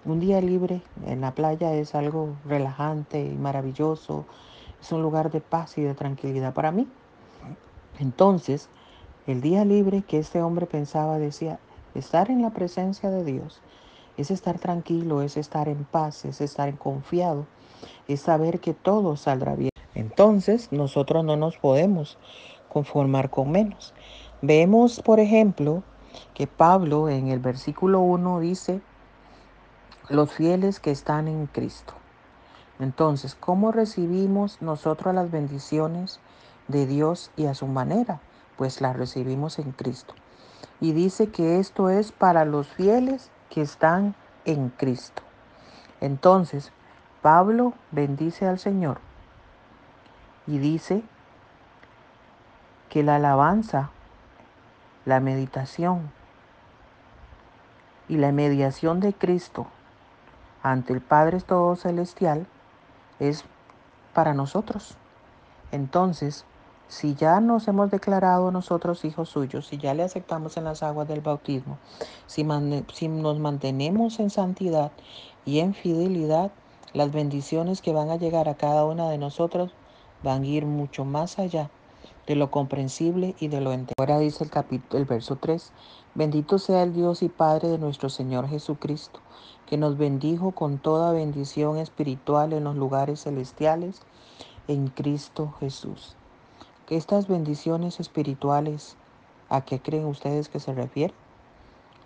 un 0.04 0.20
día 0.20 0.42
libre 0.42 0.82
en 1.06 1.22
la 1.22 1.32
playa 1.32 1.74
es 1.74 1.96
algo 1.96 2.36
relajante 2.46 3.24
y 3.24 3.38
maravilloso, 3.38 4.26
es 4.82 4.92
un 4.92 5.02
lugar 5.02 5.32
de 5.32 5.40
paz 5.40 5.78
y 5.78 5.84
de 5.84 5.94
tranquilidad 5.94 6.54
para 6.54 6.74
mí. 6.74 6.86
Entonces, 7.98 8.68
el 9.26 9.40
día 9.40 9.64
libre 9.64 10.02
que 10.02 10.20
este 10.20 10.42
hombre 10.42 10.66
pensaba 10.66 11.18
decía, 11.18 11.60
estar 11.96 12.30
en 12.30 12.42
la 12.42 12.50
presencia 12.50 13.10
de 13.10 13.24
Dios 13.24 13.62
es 14.18 14.32
estar 14.32 14.60
tranquilo, 14.60 15.22
es 15.22 15.38
estar 15.38 15.70
en 15.70 15.86
paz, 15.86 16.26
es 16.26 16.42
estar 16.42 16.78
confiado, 16.78 17.46
es 18.10 18.20
saber 18.20 18.60
que 18.60 18.74
todo 18.74 19.16
saldrá 19.16 19.56
bien. 19.56 19.70
Entonces, 20.00 20.72
nosotros 20.72 21.26
no 21.26 21.36
nos 21.36 21.58
podemos 21.58 22.18
conformar 22.70 23.30
con 23.30 23.52
menos. 23.52 23.94
Vemos, 24.42 25.02
por 25.02 25.20
ejemplo, 25.20 25.84
que 26.34 26.48
Pablo 26.48 27.10
en 27.10 27.28
el 27.28 27.40
versículo 27.40 28.00
1 28.00 28.40
dice, 28.40 28.82
los 30.08 30.32
fieles 30.32 30.80
que 30.80 30.92
están 30.92 31.28
en 31.28 31.48
Cristo. 31.48 31.94
Entonces, 32.80 33.36
¿cómo 33.36 33.74
recibimos 33.74 34.62
nosotros 34.62 35.14
las 35.14 35.30
bendiciones 35.32 36.22
de 36.70 36.88
Dios 36.88 37.32
y 37.36 37.48
a 37.48 37.54
su 37.54 37.68
manera? 37.68 38.22
Pues 38.58 38.80
las 38.80 38.96
recibimos 38.96 39.60
en 39.60 39.74
Cristo. 39.74 40.14
Y 40.80 40.94
dice 40.94 41.28
que 41.28 41.60
esto 41.60 41.90
es 41.90 42.14
para 42.14 42.46
los 42.46 42.68
fieles 42.68 43.32
que 43.50 43.62
están 43.62 44.16
en 44.46 44.70
Cristo. 44.70 45.24
Entonces, 46.00 46.72
Pablo 47.22 47.74
bendice 47.92 48.48
al 48.48 48.60
Señor 48.60 49.09
y 50.50 50.58
dice 50.58 51.04
que 52.90 53.04
la 53.04 53.18
alabanza, 53.18 53.92
la 55.06 55.20
meditación 55.20 56.12
y 58.08 58.18
la 58.18 58.32
mediación 58.32 59.00
de 59.00 59.14
Cristo 59.14 59.68
ante 60.64 60.92
el 60.94 61.02
Padre 61.02 61.40
Todo 61.42 61.76
Celestial 61.76 62.48
es 63.20 63.46
para 64.16 64.34
nosotros. 64.34 64.98
Entonces, 65.72 66.46
si 66.88 67.14
ya 67.14 67.40
nos 67.42 67.68
hemos 67.68 67.92
declarado 67.92 68.50
nosotros 68.50 69.06
hijos 69.06 69.30
suyos, 69.30 69.68
si 69.68 69.78
ya 69.78 69.94
le 69.94 70.02
aceptamos 70.02 70.58
en 70.58 70.64
las 70.64 70.82
aguas 70.82 71.08
del 71.08 71.22
bautismo, 71.22 71.78
si, 72.26 72.44
si, 72.92 73.08
nos 73.08 73.38
mantenemos 73.38 74.20
en 74.20 74.32
santidad 74.32 74.92
y 75.46 75.60
en 75.60 75.76
fidelidad, 75.76 76.50
las 76.94 77.12
bendiciones 77.12 77.84
que 77.84 77.94
van 77.94 78.10
a 78.10 78.16
llegar 78.16 78.50
a 78.50 78.56
cada 78.56 78.84
una 78.86 79.12
de 79.12 79.20
nosotros 79.20 79.76
van 80.24 80.44
a 80.44 80.48
ir 80.48 80.66
mucho 80.66 81.06
más 81.06 81.40
allá 81.40 81.70
de 82.28 82.36
lo 82.36 82.52
comprensible 82.52 83.36
y 83.40 83.48
de 83.48 83.62
lo 83.62 83.72
entendido. 83.72 83.96
Ahora 84.00 84.20
dice 84.20 84.44
el 84.44 84.50
capítulo, 84.50 85.00
el 85.00 85.06
verso 85.06 85.36
3, 85.38 85.72
bendito 86.16 86.60
sea 86.60 86.84
el 86.84 86.94
Dios 86.94 87.24
y 87.24 87.30
Padre 87.30 87.70
de 87.70 87.78
nuestro 87.78 88.10
Señor 88.10 88.48
Jesucristo 88.48 89.20
que 89.70 89.78
nos 89.78 89.98
bendijo 89.98 90.52
con 90.52 90.80
toda 90.80 91.12
bendición 91.12 91.78
espiritual 91.78 92.54
en 92.54 92.64
los 92.64 92.76
lugares 92.76 93.24
celestiales 93.24 94.02
en 94.68 94.88
Cristo 94.88 95.54
Jesús. 95.60 96.16
Que 96.88 96.98
estas 96.98 97.28
bendiciones 97.28 98.00
espirituales, 98.00 98.96
¿a 99.48 99.62
qué 99.62 99.80
creen 99.80 100.06
ustedes 100.06 100.50
que 100.50 100.60
se 100.60 100.74
refieren? 100.74 101.16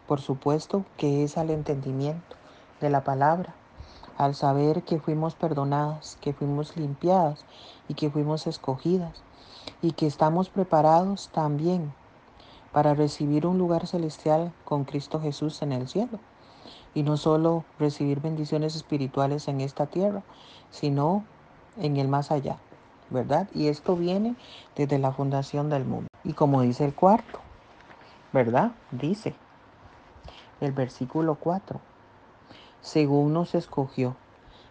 Por 0.08 0.20
supuesto 0.20 0.84
que 0.98 1.24
es 1.24 1.38
al 1.38 1.50
entendimiento 1.52 2.36
de 2.82 2.90
la 2.90 3.06
palabra, 3.06 3.56
al 4.18 4.36
saber 4.36 4.84
que 4.84 5.00
fuimos 5.00 5.36
perdonadas, 5.36 6.18
que 6.22 6.34
fuimos 6.34 6.78
limpiadas 6.78 7.46
y 7.88 7.94
que 7.96 8.10
fuimos 8.10 8.48
escogidas 8.48 9.24
y 9.82 9.92
que 9.94 10.08
estamos 10.08 10.50
preparados 10.50 11.30
también 11.30 11.94
para 12.72 12.94
recibir 12.94 13.46
un 13.46 13.58
lugar 13.58 13.88
celestial 13.88 14.52
con 14.66 14.84
Cristo 14.84 15.20
Jesús 15.22 15.62
en 15.62 15.72
el 15.72 15.88
cielo 15.88 16.20
y 16.94 17.04
no 17.04 17.18
solo 17.18 17.64
recibir 17.80 18.20
bendiciones 18.20 18.76
espirituales 18.76 19.48
en 19.48 19.62
esta 19.62 19.88
tierra, 19.88 20.24
sino 20.72 21.24
en 21.78 21.98
el 21.98 22.08
más 22.08 22.32
allá, 22.32 22.58
¿verdad? 23.10 23.48
Y 23.54 23.68
esto 23.68 23.96
viene 23.96 24.36
desde 24.76 25.00
la 25.00 25.12
fundación 25.12 25.70
del 25.70 25.86
mundo. 25.86 26.08
Y 26.24 26.34
como 26.34 26.62
dice 26.62 26.86
el 26.86 26.94
cuarto, 26.94 27.40
¿verdad? 28.32 28.72
Dice 28.92 29.36
el 30.62 30.72
versículo 30.72 31.36
4, 31.36 31.80
según 32.84 33.32
nos 33.32 33.56
escogió. 33.56 34.18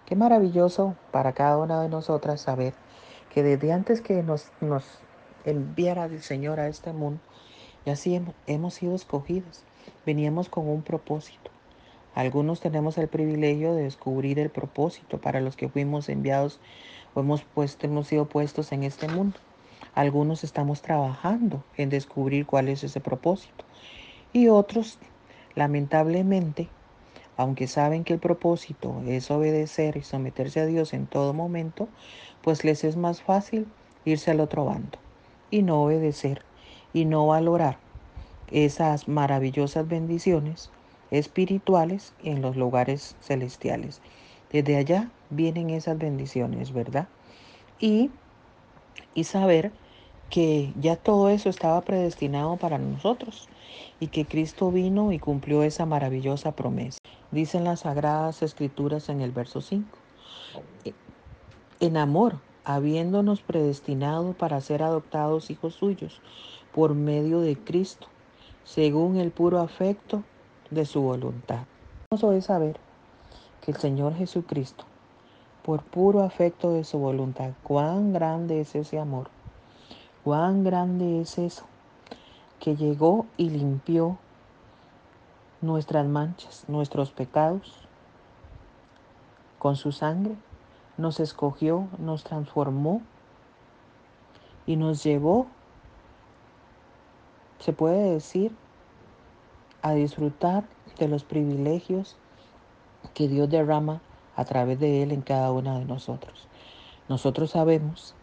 Qué 0.05 0.17
maravilloso 0.17 0.95
para 1.11 1.33
cada 1.33 1.57
una 1.57 1.81
de 1.81 1.89
nosotras 1.89 2.43
saber 2.43 2.75
que 3.33 3.43
desde 3.43 3.73
antes 3.73 4.03
que 4.03 4.23
nos, 4.23 4.53
nos 4.61 4.85
enviara 5.47 6.05
el 6.05 6.23
Señor 6.23 6.61
a 6.61 6.69
este 6.69 6.93
mundo, 6.93 7.21
ya 7.87 7.97
sí 7.97 8.15
hemos, 8.15 8.35
hemos 8.47 8.75
sido 8.75 8.95
escogidos. 8.95 9.65
Veníamos 10.05 10.51
con 10.51 10.69
un 10.69 10.83
propósito. 10.83 11.51
Algunos 12.15 12.61
tenemos 12.61 12.99
el 12.99 13.09
privilegio 13.09 13.75
de 13.75 13.85
descubrir 13.85 14.39
el 14.39 14.51
propósito 14.51 15.19
para 15.19 15.41
los 15.41 15.57
que 15.57 15.71
fuimos 15.71 16.11
enviados 16.11 16.61
o 17.15 17.21
hemos, 17.21 17.43
puesto, 17.43 17.87
hemos 17.87 18.09
sido 18.09 18.27
puestos 18.27 18.73
en 18.73 18.83
este 18.83 19.09
mundo. 19.09 19.39
Algunos 19.95 20.45
estamos 20.45 20.83
trabajando 20.83 21.65
en 21.79 21.89
descubrir 21.89 22.45
cuál 22.45 22.69
es 22.69 22.85
ese 22.85 23.01
propósito. 23.01 23.65
Y 24.35 24.49
otros, 24.49 24.99
lamentablemente, 25.55 26.69
aunque 27.43 27.69
saben 27.69 28.05
que 28.05 28.15
el 28.15 28.21
propósito 28.21 29.03
es 29.03 29.31
obedecer 29.31 29.97
y 29.97 30.03
someterse 30.05 30.61
a 30.61 30.67
Dios 30.67 30.93
en 30.95 31.09
todo 31.09 31.35
momento, 31.35 31.93
pues 32.41 32.65
les 32.65 32.85
es 32.85 32.97
más 32.97 33.23
fácil 33.23 33.75
irse 34.05 34.31
al 34.31 34.41
otro 34.41 34.65
bando 34.65 35.05
y 35.51 35.63
no 35.63 35.83
obedecer 35.85 36.49
y 36.93 37.05
no 37.07 37.27
valorar 37.29 37.85
esas 38.47 39.09
maravillosas 39.09 39.87
bendiciones 39.89 40.75
espirituales 41.11 42.15
en 42.19 42.43
los 42.43 42.57
lugares 42.57 43.17
celestiales. 43.21 44.03
Desde 44.51 44.77
allá 44.77 45.15
vienen 45.29 45.71
esas 45.71 45.99
bendiciones, 45.99 46.73
¿verdad? 46.73 47.13
Y, 47.79 48.21
y 49.15 49.25
saber 49.25 49.79
que 50.31 50.75
ya 50.77 50.97
todo 50.97 51.31
eso 51.31 51.51
estaba 51.51 51.85
predestinado 51.85 52.59
para 52.59 52.79
nosotros 52.79 53.51
y 54.01 54.09
que 54.11 54.29
Cristo 54.29 54.73
vino 54.73 55.13
y 55.13 55.21
cumplió 55.21 55.63
esa 55.65 55.87
maravillosa 55.87 56.57
promesa. 56.57 57.02
Dicen 57.33 57.65
las 57.65 57.81
sagradas 57.81 58.43
escrituras 58.43 59.09
en 59.09 59.23
el 59.23 59.33
verso 59.33 59.63
5. 59.63 59.89
En 61.81 61.97
amor, 61.97 62.37
habiéndonos 62.65 63.41
predestinado 63.41 64.35
para 64.35 64.61
ser 64.61 64.83
adoptados 64.83 65.51
hijos 65.51 65.75
suyos 65.75 66.21
por 66.75 66.95
medio 66.95 67.41
de 67.41 67.57
Cristo, 67.57 68.07
según 68.65 69.17
el 69.17 69.31
puro 69.31 69.61
afecto 69.61 70.23
de 70.71 70.85
su 70.85 71.01
voluntad. 71.01 71.65
Hermoso 72.11 72.33
es 72.33 72.45
saber 72.45 72.79
que 73.63 73.71
el 73.71 73.79
Señor 73.79 74.15
Jesucristo, 74.15 74.85
por 75.63 75.83
puro 75.83 76.23
afecto 76.23 76.73
de 76.75 76.85
su 76.85 76.99
voluntad, 76.99 77.53
cuán 77.63 78.13
grande 78.13 78.61
es 78.61 78.75
ese 78.75 78.99
amor, 78.99 79.31
cuán 80.23 80.65
grande 80.65 81.23
es 81.23 81.39
eso, 81.39 81.65
que 82.61 82.77
llegó 82.77 83.25
y 83.39 83.49
limpió 83.49 84.19
nuestras 85.63 86.07
manchas, 86.07 86.65
nuestros 86.69 87.13
pecados, 87.13 87.89
con 89.59 89.77
su 89.77 89.93
sangre, 89.93 90.37
nos 90.99 91.21
escogió, 91.21 91.89
nos 91.99 92.25
transformó 92.25 93.01
y 94.67 94.77
nos 94.77 95.03
llevó, 95.05 95.47
se 97.59 97.73
puede 97.73 98.13
decir, 98.13 98.55
a 99.83 99.93
disfrutar 99.93 100.65
de 100.99 101.09
los 101.09 101.25
privilegios 101.25 102.17
que 103.15 103.29
Dios 103.29 103.49
derrama 103.49 104.01
a 104.37 104.45
través 104.45 104.79
de 104.79 105.03
Él 105.03 105.13
en 105.13 105.23
cada 105.23 105.53
una 105.53 105.79
de 105.79 105.85
nosotros. 105.85 106.49
Nosotros 107.09 107.51
sabemos 107.51 108.15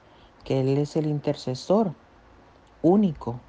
que 0.44 0.62
Él 0.62 0.78
es 0.78 0.96
el 0.96 1.06
intercesor 1.06 1.94
único 2.82 3.40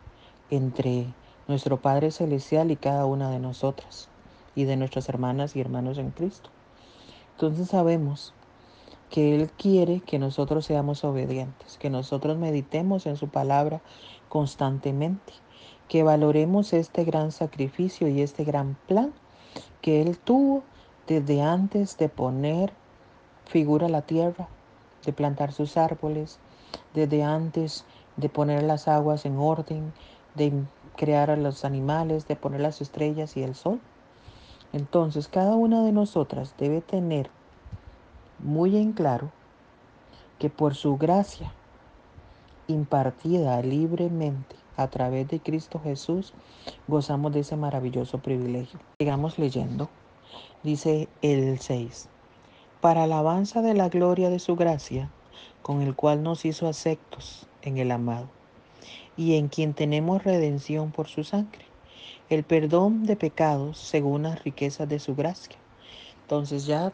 entre 0.51 1.07
nuestro 1.51 1.83
Padre 1.83 2.11
Celestial 2.11 2.71
y 2.71 2.77
cada 2.77 3.05
una 3.05 3.31
de 3.31 3.39
nosotras 3.39 4.09
y 4.55 4.65
de 4.65 4.77
nuestras 4.77 5.09
hermanas 5.09 5.55
y 5.55 5.61
hermanos 5.61 5.99
en 5.99 6.11
Cristo. 6.11 6.49
Entonces 7.33 7.69
sabemos 7.69 8.33
que 9.11 9.35
Él 9.35 9.51
quiere 9.51 10.01
que 10.01 10.19
nosotros 10.19 10.65
seamos 10.65 11.05
obedientes, 11.05 11.77
que 11.79 11.91
nosotros 11.91 12.39
meditemos 12.39 13.07
en 13.07 13.17
su 13.17 13.29
palabra 13.29 13.83
constantemente 14.29 15.33
que 15.91 16.05
valoremos 16.05 16.73
este 16.73 17.03
gran 17.03 17.33
sacrificio 17.33 18.07
y 18.07 18.23
este 18.23 18.45
gran 18.45 18.77
plan 18.87 19.13
que 19.83 20.01
Él 20.01 20.19
tuvo 20.19 20.63
desde 21.09 21.43
antes 21.43 21.99
de 21.99 22.09
poner 22.09 22.73
figura 23.47 23.89
la 23.89 24.03
tierra, 24.03 24.49
de 25.05 25.13
plantar 25.13 25.53
sus 25.53 25.77
árboles, 25.77 26.39
desde 26.95 27.25
antes 27.25 27.85
de 28.17 28.29
poner 28.29 28.63
las 28.63 28.87
aguas 28.87 29.27
en 29.27 29.37
orden, 29.37 29.93
de 30.37 30.53
crear 30.97 31.31
a 31.31 31.37
los 31.37 31.65
animales, 31.65 32.27
de 32.29 32.37
poner 32.37 32.61
las 32.61 32.81
estrellas 32.81 33.37
y 33.37 33.43
el 33.43 33.55
sol. 33.55 33.81
Entonces 34.73 35.29
cada 35.29 35.57
una 35.57 35.83
de 35.83 35.93
nosotras 35.93 36.55
debe 36.59 36.81
tener 36.81 37.31
muy 38.39 38.77
en 38.77 38.93
claro 38.93 39.31
que 40.39 40.49
por 40.51 40.75
su 40.75 40.97
gracia 40.97 41.53
impartida 42.69 43.61
libremente 43.63 44.57
a 44.77 44.89
través 44.89 45.29
de 45.29 45.41
Cristo 45.41 45.81
Jesús, 45.83 46.33
gozamos 46.89 47.33
de 47.33 47.41
ese 47.41 47.57
maravilloso 47.57 48.19
privilegio. 48.19 48.81
Sigamos 48.99 49.39
leyendo. 49.39 49.91
Dice 50.63 51.09
el 51.21 51.59
6. 51.59 52.09
Para 52.81 53.03
alabanza 53.03 53.61
de 53.61 53.75
la 53.75 53.89
gloria 53.89 54.31
de 54.31 54.39
su 54.39 54.57
gracia, 54.57 55.11
con 55.63 55.83
el 55.83 55.95
cual 55.95 56.23
nos 56.23 56.45
hizo 56.45 56.67
aceptos 56.67 57.47
en 57.63 57.77
el 57.77 57.91
amado, 57.91 58.29
y 59.17 59.37
en 59.37 59.49
quien 59.49 59.75
tenemos 59.75 60.25
redención 60.25 60.93
por 60.93 61.09
su 61.09 61.25
sangre, 61.25 61.65
el 62.29 62.45
perdón 62.45 63.05
de 63.05 63.17
pecados 63.17 63.79
según 63.79 64.23
las 64.25 64.43
riquezas 64.45 64.89
de 64.89 64.99
su 64.99 65.15
gracia. 65.15 65.57
Entonces 66.23 66.67
ya 66.67 66.93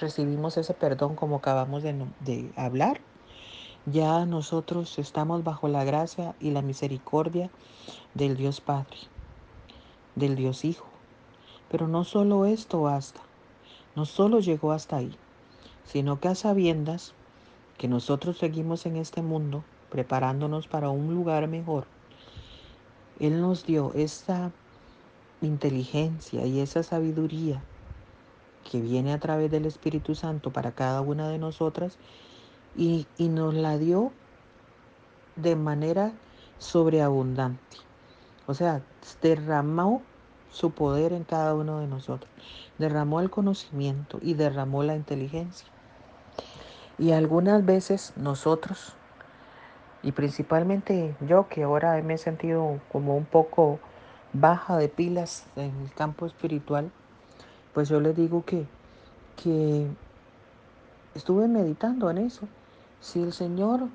recibimos 0.00 0.56
ese 0.56 0.74
perdón 0.74 1.14
como 1.14 1.36
acabamos 1.36 1.82
de, 1.82 1.94
de 2.20 2.50
hablar 2.56 3.00
ya 3.86 4.24
nosotros 4.26 4.96
estamos 5.00 5.42
bajo 5.42 5.66
la 5.66 5.82
gracia 5.82 6.36
y 6.38 6.52
la 6.52 6.62
misericordia 6.62 7.50
del 8.14 8.36
Dios 8.36 8.60
Padre, 8.60 8.96
del 10.14 10.36
Dios 10.36 10.64
Hijo. 10.64 10.86
Pero 11.68 11.88
no 11.88 12.04
solo 12.04 12.46
esto 12.46 12.82
basta, 12.82 13.20
no 13.96 14.04
solo 14.06 14.38
llegó 14.38 14.70
hasta 14.70 14.98
ahí, 14.98 15.18
sino 15.84 16.20
que 16.20 16.28
a 16.28 16.36
sabiendas 16.36 17.12
que 17.76 17.88
nosotros 17.88 18.38
seguimos 18.38 18.86
en 18.86 18.96
este 18.96 19.20
mundo 19.20 19.64
preparándonos 19.92 20.68
para 20.68 20.88
un 20.88 21.14
lugar 21.14 21.46
mejor, 21.48 21.84
Él 23.20 23.42
nos 23.42 23.66
dio 23.66 23.92
esta 23.94 24.50
inteligencia 25.42 26.46
y 26.46 26.60
esa 26.60 26.82
sabiduría 26.82 27.62
que 28.68 28.80
viene 28.80 29.12
a 29.12 29.20
través 29.20 29.50
del 29.50 29.66
Espíritu 29.66 30.14
Santo 30.14 30.50
para 30.50 30.72
cada 30.72 31.02
una 31.02 31.28
de 31.28 31.36
nosotras 31.36 31.98
y, 32.74 33.06
y 33.18 33.28
nos 33.28 33.52
la 33.52 33.76
dio 33.76 34.12
de 35.36 35.56
manera 35.56 36.12
sobreabundante. 36.56 37.76
O 38.46 38.54
sea, 38.54 38.80
derramó 39.20 40.00
su 40.50 40.70
poder 40.70 41.12
en 41.12 41.24
cada 41.24 41.54
uno 41.54 41.80
de 41.80 41.86
nosotros. 41.86 42.30
Derramó 42.78 43.20
el 43.20 43.28
conocimiento 43.28 44.18
y 44.22 44.34
derramó 44.34 44.84
la 44.84 44.96
inteligencia. 44.96 45.68
Y 46.98 47.12
algunas 47.12 47.64
veces 47.66 48.14
nosotros, 48.16 48.94
y 50.02 50.12
principalmente 50.12 51.14
yo 51.26 51.48
que 51.48 51.62
ahora 51.62 52.00
me 52.02 52.14
he 52.14 52.18
sentido 52.18 52.80
como 52.90 53.16
un 53.16 53.24
poco 53.24 53.78
baja 54.32 54.76
de 54.76 54.88
pilas 54.88 55.46
en 55.56 55.72
el 55.82 55.92
campo 55.94 56.26
espiritual, 56.26 56.90
pues 57.72 57.88
yo 57.88 58.00
les 58.00 58.16
digo 58.16 58.44
que, 58.44 58.66
que 59.42 59.86
estuve 61.14 61.46
meditando 61.48 62.10
en 62.10 62.18
eso. 62.18 62.48
Si 63.00 63.22
el 63.22 63.32
Señor 63.32 63.88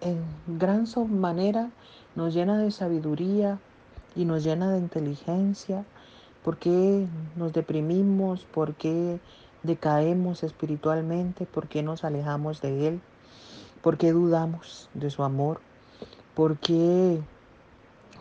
en 0.00 0.22
gran 0.46 0.86
manera 1.10 1.70
nos 2.14 2.34
llena 2.34 2.58
de 2.58 2.70
sabiduría 2.70 3.58
y 4.16 4.24
nos 4.24 4.42
llena 4.42 4.72
de 4.72 4.78
inteligencia, 4.78 5.84
¿por 6.42 6.56
qué 6.56 7.06
nos 7.36 7.52
deprimimos? 7.52 8.44
¿Por 8.44 8.74
qué 8.74 9.20
decaemos 9.62 10.42
espiritualmente? 10.42 11.46
¿Por 11.46 11.68
qué 11.68 11.82
nos 11.82 12.04
alejamos 12.04 12.60
de 12.62 12.88
Él? 12.88 13.00
¿Por 13.82 13.96
qué 13.96 14.12
dudamos 14.12 14.90
de 14.92 15.08
su 15.08 15.22
amor? 15.22 15.62
¿Por 16.34 16.58
qué, 16.58 17.22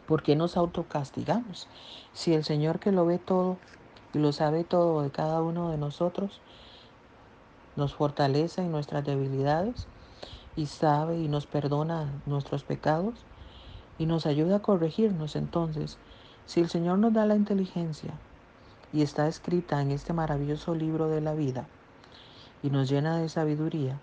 por 0.07 0.23
qué 0.23 0.37
nos 0.37 0.55
autocastigamos? 0.55 1.67
Si 2.13 2.33
el 2.33 2.45
Señor 2.45 2.79
que 2.79 2.93
lo 2.93 3.05
ve 3.05 3.17
todo 3.17 3.57
y 4.13 4.19
lo 4.19 4.31
sabe 4.31 4.63
todo 4.63 5.01
de 5.01 5.11
cada 5.11 5.41
uno 5.41 5.69
de 5.69 5.77
nosotros, 5.77 6.39
nos 7.75 7.93
fortalece 7.93 8.61
en 8.61 8.71
nuestras 8.71 9.03
debilidades 9.03 9.87
y 10.55 10.67
sabe 10.67 11.17
y 11.17 11.27
nos 11.27 11.45
perdona 11.45 12.09
nuestros 12.25 12.63
pecados 12.63 13.15
y 13.97 14.05
nos 14.05 14.25
ayuda 14.25 14.57
a 14.57 14.61
corregirnos. 14.61 15.35
Entonces, 15.35 15.97
si 16.45 16.61
el 16.61 16.69
Señor 16.69 16.99
nos 16.99 17.13
da 17.13 17.25
la 17.25 17.35
inteligencia 17.35 18.13
y 18.93 19.01
está 19.01 19.27
escrita 19.27 19.81
en 19.81 19.91
este 19.91 20.13
maravilloso 20.13 20.73
libro 20.73 21.09
de 21.09 21.19
la 21.19 21.33
vida 21.33 21.67
y 22.63 22.69
nos 22.69 22.89
llena 22.89 23.17
de 23.17 23.27
sabiduría, 23.27 23.99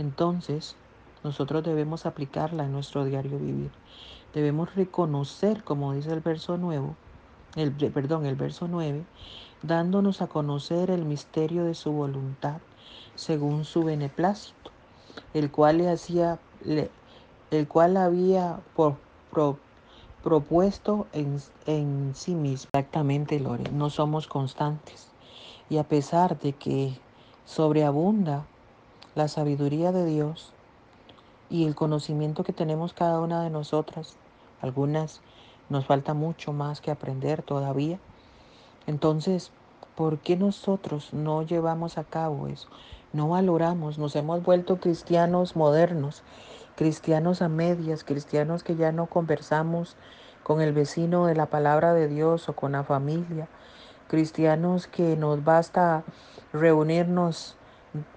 entonces 0.00 0.76
nosotros 1.22 1.62
debemos 1.62 2.06
aplicarla 2.06 2.64
en 2.64 2.72
nuestro 2.72 3.04
diario 3.04 3.38
vivir. 3.38 3.70
Debemos 4.32 4.74
reconocer, 4.74 5.62
como 5.62 5.92
dice 5.92 6.10
el 6.12 6.20
verso 6.20 6.56
nuevo, 6.56 6.96
el, 7.54 7.72
perdón, 7.72 8.24
el 8.24 8.36
verso 8.36 8.66
9, 8.66 9.04
dándonos 9.62 10.22
a 10.22 10.28
conocer 10.28 10.90
el 10.90 11.04
misterio 11.04 11.64
de 11.64 11.74
su 11.74 11.92
voluntad 11.92 12.58
según 13.14 13.64
su 13.66 13.84
beneplácito, 13.84 14.70
el 15.34 15.50
cual 15.50 15.78
le 15.78 15.90
hacía, 15.90 16.38
el 16.64 17.68
cual 17.68 17.98
había 17.98 18.60
por, 18.74 18.96
propuesto 20.22 21.08
en, 21.12 21.38
en 21.66 22.12
sí 22.14 22.34
mismo. 22.34 22.70
Exactamente, 22.72 23.38
Lore, 23.38 23.70
no 23.72 23.90
somos 23.90 24.26
constantes. 24.26 25.08
Y 25.68 25.76
a 25.76 25.84
pesar 25.84 26.38
de 26.38 26.54
que 26.54 26.94
sobreabunda 27.44 28.46
la 29.14 29.28
sabiduría 29.28 29.92
de 29.92 30.04
Dios 30.04 30.52
y 31.48 31.66
el 31.66 31.74
conocimiento 31.74 32.44
que 32.44 32.52
tenemos 32.52 32.92
cada 32.92 33.20
una 33.20 33.42
de 33.42 33.50
nosotras, 33.50 34.16
algunas 34.60 35.20
nos 35.68 35.86
falta 35.86 36.14
mucho 36.14 36.52
más 36.52 36.80
que 36.80 36.90
aprender 36.90 37.42
todavía. 37.42 37.98
Entonces, 38.86 39.50
¿por 39.96 40.18
qué 40.18 40.36
nosotros 40.36 41.12
no 41.12 41.42
llevamos 41.42 41.98
a 41.98 42.04
cabo 42.04 42.46
eso? 42.48 42.68
No 43.12 43.28
valoramos, 43.28 43.98
nos 43.98 44.14
hemos 44.14 44.42
vuelto 44.42 44.78
cristianos 44.78 45.56
modernos, 45.56 46.22
cristianos 46.76 47.42
a 47.42 47.48
medias, 47.48 48.04
cristianos 48.04 48.62
que 48.62 48.76
ya 48.76 48.92
no 48.92 49.06
conversamos 49.06 49.96
con 50.44 50.60
el 50.60 50.72
vecino 50.72 51.26
de 51.26 51.34
la 51.34 51.46
palabra 51.46 51.92
de 51.94 52.08
Dios 52.08 52.48
o 52.48 52.54
con 52.54 52.72
la 52.72 52.84
familia, 52.84 53.48
cristianos 54.08 54.86
que 54.86 55.16
nos 55.16 55.44
basta 55.44 56.04
reunirnos 56.52 57.56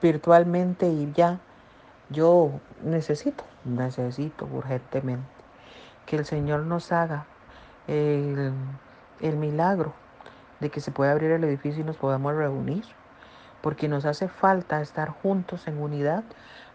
virtualmente 0.01 0.87
y 0.87 1.11
ya. 1.13 1.39
Yo 2.09 2.51
necesito, 2.83 3.43
necesito 3.63 4.45
urgentemente 4.45 5.27
que 6.05 6.17
el 6.17 6.25
Señor 6.25 6.61
nos 6.61 6.91
haga 6.91 7.25
el, 7.87 8.51
el 9.21 9.37
milagro 9.37 9.93
de 10.59 10.69
que 10.69 10.81
se 10.81 10.91
pueda 10.91 11.11
abrir 11.11 11.31
el 11.31 11.43
edificio 11.43 11.81
y 11.81 11.85
nos 11.85 11.97
podamos 11.97 12.35
reunir 12.35 12.83
porque 13.63 13.87
nos 13.87 14.03
hace 14.03 14.27
falta 14.27 14.81
estar 14.81 15.07
juntos 15.07 15.69
en 15.69 15.81
unidad, 15.81 16.25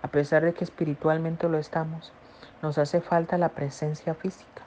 a 0.01 0.09
pesar 0.09 0.43
de 0.43 0.55
que 0.55 0.65
espiritualmente 0.65 1.47
lo 1.47 1.59
estamos. 1.59 2.15
Nos 2.63 2.79
hace 2.79 3.03
falta 3.03 3.37
la 3.37 3.51
presencia 3.51 4.15
física 4.15 4.63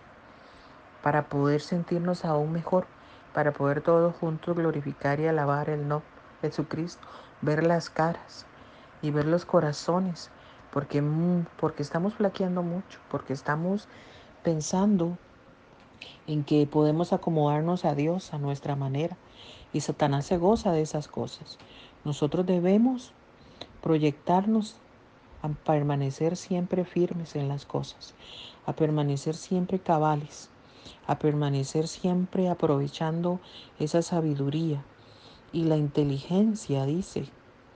para 1.02 1.24
poder 1.24 1.62
sentirnos 1.62 2.24
aún 2.24 2.54
mejor, 2.54 2.86
para 3.34 3.52
poder 3.54 3.82
todos 3.82 4.16
juntos 4.18 4.56
glorificar 4.56 5.20
y 5.20 5.26
alabar 5.26 5.72
el 5.72 5.88
no 5.88 6.04
Jesucristo, 6.42 7.08
ver 7.42 7.66
las 7.66 7.90
caras 7.90 8.46
y 9.02 9.12
ver 9.12 9.26
los 9.26 9.46
corazones, 9.46 10.30
porque, 10.72 11.02
mm, 11.02 11.46
porque 11.60 11.84
estamos 11.84 12.14
flaqueando 12.14 12.64
mucho, 12.64 13.00
porque 13.10 13.34
estamos 13.34 13.88
pensando 14.44 15.18
en 16.28 16.44
que 16.44 16.66
podemos 16.68 17.14
acomodarnos 17.14 17.86
a 17.86 17.96
Dios 17.96 18.34
a 18.34 18.38
nuestra 18.38 18.76
manera 18.76 19.18
y 19.74 19.82
Satanás 19.82 20.26
se 20.26 20.38
goza 20.38 20.72
de 20.72 20.82
esas 20.82 21.08
cosas. 21.08 21.58
Nosotros 22.04 22.46
debemos 22.46 23.14
proyectarnos 23.82 24.76
a 25.42 25.50
permanecer 25.50 26.38
siempre 26.38 26.86
firmes 26.86 27.36
en 27.36 27.48
las 27.48 27.66
cosas, 27.66 28.14
a 28.66 28.74
permanecer 28.74 29.36
siempre 29.36 29.80
cabales, 29.80 30.50
a 31.08 31.18
permanecer 31.18 31.88
siempre 31.88 32.50
aprovechando 32.50 33.40
esa 33.80 34.02
sabiduría 34.02 34.84
y 35.52 35.64
la 35.66 35.78
inteligencia, 35.78 36.86
dice, 36.86 37.26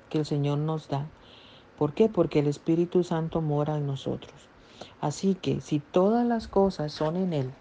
que 0.09 0.19
el 0.19 0.25
Señor 0.25 0.59
nos 0.59 0.87
da. 0.87 1.07
¿Por 1.77 1.93
qué? 1.93 2.07
Porque 2.09 2.39
el 2.39 2.47
Espíritu 2.47 3.03
Santo 3.03 3.41
mora 3.41 3.77
en 3.77 3.85
nosotros. 3.85 4.33
Así 5.01 5.35
que 5.35 5.61
si 5.61 5.79
todas 5.79 6.25
las 6.25 6.47
cosas 6.47 6.91
son 6.91 7.15
en 7.15 7.33
Él 7.33 7.51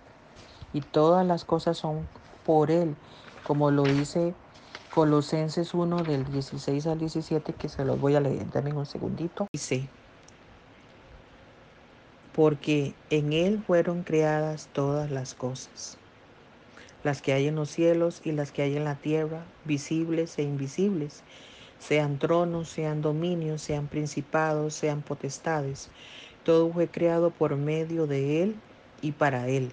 y 0.72 0.81
todas 0.81 1.27
las 1.27 1.44
cosas 1.44 1.79
son 1.79 2.07
por 2.44 2.70
Él, 2.70 2.94
como 3.46 3.70
lo 3.70 3.83
dice 3.83 4.35
Colosenses 4.94 5.74
1 5.74 6.05
del 6.05 6.24
16 6.24 6.87
al 6.87 6.98
17, 6.98 7.53
que 7.55 7.68
se 7.68 7.85
los 7.85 8.00
voy 8.00 8.14
a 8.14 8.20
leer 8.20 8.48
también 8.50 8.77
un 8.77 8.87
segundito. 8.87 9.46
Dice, 9.53 9.88
porque 12.35 12.94
en 13.11 13.33
Él 13.33 13.62
fueron 13.64 14.03
creadas 14.03 14.68
todas 14.72 15.11
las 15.11 15.35
cosas, 15.35 15.98
las 17.05 17.23
que 17.23 17.35
hay 17.35 17.47
en 17.47 17.55
los 17.55 17.71
cielos 17.71 18.23
y 18.25 18.33
las 18.33 18.51
que 18.51 18.62
hay 18.62 18.77
en 18.77 18.85
la 18.85 18.97
tierra, 18.97 19.45
visibles 19.64 20.38
e 20.38 20.43
invisibles, 20.43 21.23
sean 21.79 22.19
tronos, 22.19 22.71
sean 22.71 23.03
dominios, 23.03 23.61
sean 23.61 23.87
principados, 23.87 24.75
sean 24.75 25.03
potestades. 25.03 25.90
Todo 26.45 26.73
fue 26.73 26.88
creado 26.88 27.31
por 27.31 27.57
medio 27.57 28.07
de 28.07 28.43
Él 28.43 28.57
y 29.03 29.12
para 29.12 29.49
Él. 29.49 29.71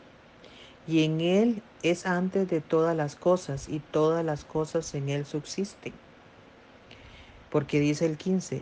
Y 0.87 1.05
en 1.05 1.21
Él 1.21 1.61
es 1.83 2.05
antes 2.05 2.49
de 2.49 2.59
todas 2.59 2.95
las 2.97 3.15
cosas 3.15 3.69
y 3.69 3.79
todas 3.79 4.25
las 4.25 4.43
cosas 4.43 4.93
en 4.93 5.07
Él 5.07 5.25
subsisten. 5.25 5.93
Porque 7.49 7.79
dice 7.79 8.05
el 8.05 8.17
15, 8.17 8.61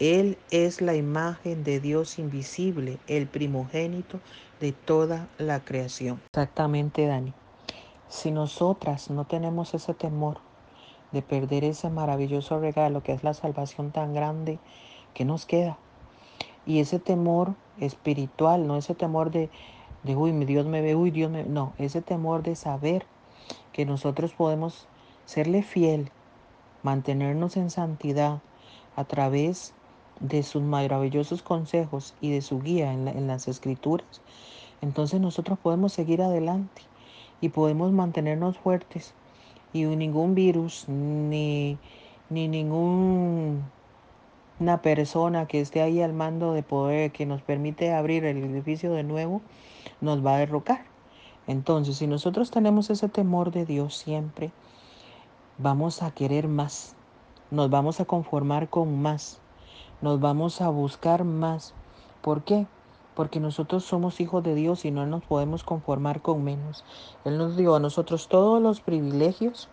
Él 0.00 0.36
es 0.50 0.80
la 0.80 0.96
imagen 0.96 1.62
de 1.62 1.78
Dios 1.78 2.18
invisible, 2.18 2.98
el 3.06 3.26
primogénito 3.28 4.18
de 4.60 4.72
toda 4.72 5.28
la 5.38 5.60
creación. 5.60 6.20
Exactamente, 6.32 7.06
Dani. 7.06 7.32
Si 8.14 8.30
nosotras 8.30 9.10
no 9.10 9.24
tenemos 9.24 9.74
ese 9.74 9.92
temor 9.92 10.38
de 11.10 11.20
perder 11.20 11.64
ese 11.64 11.90
maravilloso 11.90 12.60
regalo 12.60 13.02
que 13.02 13.10
es 13.10 13.24
la 13.24 13.34
salvación 13.34 13.90
tan 13.90 14.14
grande 14.14 14.60
que 15.14 15.24
nos 15.24 15.46
queda, 15.46 15.78
y 16.64 16.78
ese 16.78 17.00
temor 17.00 17.56
espiritual, 17.80 18.68
no 18.68 18.76
ese 18.76 18.94
temor 18.94 19.32
de, 19.32 19.50
de 20.04 20.14
uy, 20.14 20.30
Dios 20.44 20.64
me 20.64 20.80
ve, 20.80 20.94
uy, 20.94 21.10
Dios 21.10 21.28
me 21.28 21.42
no, 21.42 21.72
ese 21.76 22.02
temor 22.02 22.44
de 22.44 22.54
saber 22.54 23.04
que 23.72 23.84
nosotros 23.84 24.32
podemos 24.32 24.86
serle 25.26 25.64
fiel, 25.64 26.12
mantenernos 26.84 27.56
en 27.56 27.68
santidad 27.68 28.42
a 28.94 29.02
través 29.02 29.74
de 30.20 30.44
sus 30.44 30.62
maravillosos 30.62 31.42
consejos 31.42 32.14
y 32.20 32.30
de 32.30 32.42
su 32.42 32.60
guía 32.60 32.92
en, 32.92 33.08
en 33.08 33.26
las 33.26 33.48
escrituras, 33.48 34.22
entonces 34.82 35.20
nosotros 35.20 35.58
podemos 35.58 35.92
seguir 35.92 36.22
adelante 36.22 36.93
y 37.40 37.50
podemos 37.50 37.92
mantenernos 37.92 38.58
fuertes 38.58 39.14
y 39.72 39.84
ningún 39.84 40.34
virus 40.34 40.88
ni, 40.88 41.78
ni 42.30 42.48
persona 44.82 45.46
que 45.46 45.60
esté 45.60 45.82
ahí 45.82 46.00
al 46.00 46.12
mando 46.12 46.52
de 46.52 46.62
poder 46.62 47.10
que 47.10 47.26
nos 47.26 47.42
permite 47.42 47.92
abrir 47.92 48.24
el 48.24 48.38
edificio 48.38 48.92
de 48.92 49.02
nuevo 49.02 49.42
nos 50.00 50.24
va 50.24 50.36
a 50.36 50.38
derrocar. 50.38 50.84
Entonces, 51.46 51.96
si 51.98 52.06
nosotros 52.06 52.50
tenemos 52.50 52.88
ese 52.88 53.08
temor 53.08 53.50
de 53.50 53.66
Dios 53.66 53.96
siempre, 53.96 54.52
vamos 55.58 56.02
a 56.02 56.10
querer 56.12 56.48
más, 56.48 56.94
nos 57.50 57.68
vamos 57.68 58.00
a 58.00 58.06
conformar 58.06 58.70
con 58.70 59.02
más, 59.02 59.40
nos 60.00 60.20
vamos 60.20 60.60
a 60.60 60.68
buscar 60.70 61.24
más. 61.24 61.74
¿Por 62.22 62.44
qué? 62.44 62.66
Porque 63.14 63.40
nosotros 63.40 63.84
somos 63.84 64.20
hijos 64.20 64.42
de 64.42 64.54
Dios 64.54 64.84
y 64.84 64.90
no 64.90 65.06
nos 65.06 65.24
podemos 65.24 65.64
conformar 65.64 66.20
con 66.20 66.42
menos. 66.42 66.84
Él 67.24 67.38
nos 67.38 67.56
dio 67.56 67.74
a 67.74 67.80
nosotros 67.80 68.28
todos 68.28 68.60
los 68.60 68.80
privilegios 68.80 69.68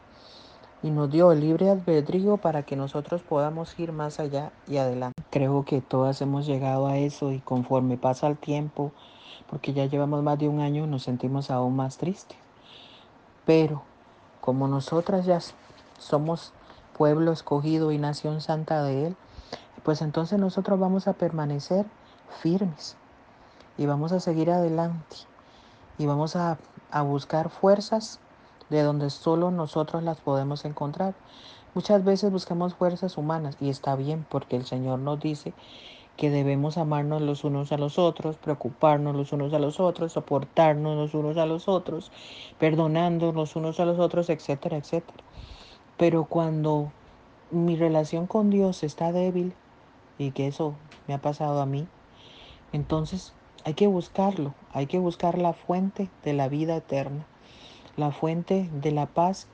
y 0.84 0.90
nos 0.90 1.12
dio 1.12 1.32
el 1.32 1.42
libre 1.42 1.70
albedrío 1.70 2.38
para 2.38 2.64
que 2.64 2.76
nosotros 2.76 3.22
podamos 3.22 3.78
ir 3.80 3.92
más 3.92 4.20
allá 4.20 4.52
y 4.68 4.78
adelante. 4.78 5.22
Creo 5.30 5.64
que 5.66 5.82
todas 5.82 6.22
hemos 6.22 6.46
llegado 6.46 6.88
a 6.88 6.98
eso 6.98 7.32
y 7.32 7.40
conforme 7.40 7.98
pasa 7.98 8.28
el 8.28 8.38
tiempo, 8.38 8.92
porque 9.50 9.74
ya 9.74 9.86
llevamos 9.86 10.24
más 10.24 10.40
de 10.40 10.48
un 10.48 10.60
año, 10.60 10.88
nos 10.88 11.04
sentimos 11.04 11.52
aún 11.52 11.76
más 11.76 11.98
tristes. 11.98 12.38
Pero 13.46 13.84
como 14.40 14.68
nosotras 14.68 15.26
ya 15.26 15.40
somos 15.98 16.54
pueblo 16.98 17.32
escogido 17.32 17.92
y 17.92 17.98
nación 17.98 18.42
santa 18.42 18.84
de 18.84 19.08
Él, 19.08 19.16
pues 19.84 20.02
entonces 20.02 20.40
nosotros 20.40 20.80
vamos 20.80 21.08
a 21.08 21.14
permanecer 21.14 21.86
firmes 22.42 22.98
y 23.78 23.86
vamos 23.86 24.12
a 24.12 24.20
seguir 24.20 24.52
adelante 24.52 25.18
y 25.98 26.06
vamos 26.06 26.36
a, 26.36 26.58
a 26.92 27.02
buscar 27.02 27.50
fuerzas 27.50 28.20
de 28.70 28.82
donde 28.84 29.10
solo 29.10 29.52
nosotros 29.52 30.04
las 30.04 30.20
podemos 30.22 30.66
encontrar. 30.66 31.14
Muchas 31.74 32.04
veces 32.04 32.32
buscamos 32.32 32.76
fuerzas 32.76 33.18
humanas 33.18 33.58
y 33.60 33.70
está 33.70 33.96
bien 33.96 34.26
porque 34.30 34.56
el 34.56 34.66
Señor 34.66 35.00
nos 35.00 35.20
dice 35.20 35.54
que 36.18 36.30
debemos 36.30 36.78
amarnos 36.78 37.22
los 37.22 37.44
unos 37.44 37.72
a 37.72 37.78
los 37.78 37.98
otros, 37.98 38.36
preocuparnos 38.38 39.16
los 39.16 39.32
unos 39.32 39.54
a 39.54 39.60
los 39.60 39.80
otros, 39.80 40.14
soportarnos 40.14 40.96
los 40.96 41.14
unos 41.14 41.38
a 41.38 41.46
los 41.46 41.68
otros, 41.68 42.12
perdonando 42.60 43.32
los 43.32 43.56
unos 43.56 43.80
a 43.80 43.86
los 43.86 44.00
otros, 44.00 44.30
etcétera, 44.30 44.78
etcétera. 44.78 45.24
Pero 45.98 46.26
cuando 46.26 46.92
mi 47.50 47.76
relación 47.76 48.28
con 48.28 48.50
Dios 48.50 48.84
está 48.84 49.12
débil, 49.12 49.54
y 50.18 50.32
que 50.32 50.48
eso 50.48 50.76
me 51.08 51.14
ha 51.14 51.22
pasado 51.22 51.62
a 51.62 51.66
mí, 51.66 51.88
entonces 52.72 53.34
hay 53.63 53.74
que 53.74 53.88
buscarlo, 53.88 54.54
hay 54.74 54.88
que 54.88 55.00
buscar 55.00 55.38
la 55.38 55.54
fuente 55.54 56.10
de 56.24 56.34
la 56.34 56.47
vida 56.47 56.76
eterna, 56.76 57.26
la 57.95 58.12
fuente 58.12 58.69
de 58.74 58.91
la 58.91 59.06
paz 59.08 59.47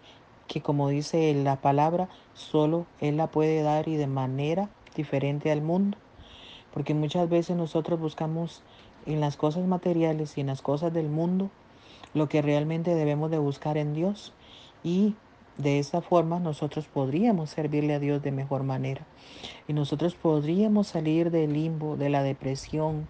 que 0.48 0.62
como 0.62 0.90
dice 0.90 1.34
la 1.34 1.58
palabra, 1.58 2.10
solo 2.34 2.86
Él 3.00 3.18
la 3.18 3.28
puede 3.28 3.62
dar 3.62 3.88
y 3.88 3.96
de 3.98 4.08
manera 4.08 4.70
diferente 4.96 5.52
al 5.52 5.62
mundo. 5.62 5.98
Porque 6.74 6.94
muchas 6.94 7.30
veces 7.30 7.56
nosotros 7.56 8.00
buscamos 8.00 8.64
en 9.06 9.20
las 9.20 9.38
cosas 9.38 9.66
materiales 9.68 10.38
y 10.38 10.42
en 10.42 10.48
las 10.48 10.62
cosas 10.62 10.94
del 10.94 11.10
mundo 11.10 11.50
lo 12.14 12.30
que 12.30 12.42
realmente 12.42 12.96
debemos 12.96 13.30
de 13.32 13.38
buscar 13.38 13.78
en 13.78 13.94
Dios. 13.94 14.34
Y 14.84 15.16
de 15.58 15.80
esa 15.80 16.02
forma 16.02 16.40
nosotros 16.40 16.88
podríamos 16.88 17.50
servirle 17.50 17.94
a 17.96 18.00
Dios 18.00 18.22
de 18.22 18.32
mejor 18.32 18.64
manera. 18.64 19.06
Y 19.68 19.74
nosotros 19.74 20.16
podríamos 20.16 20.88
salir 20.88 21.32
del 21.32 21.54
limbo, 21.54 21.98
de 21.98 22.10
la 22.10 22.24
depresión, 22.24 23.08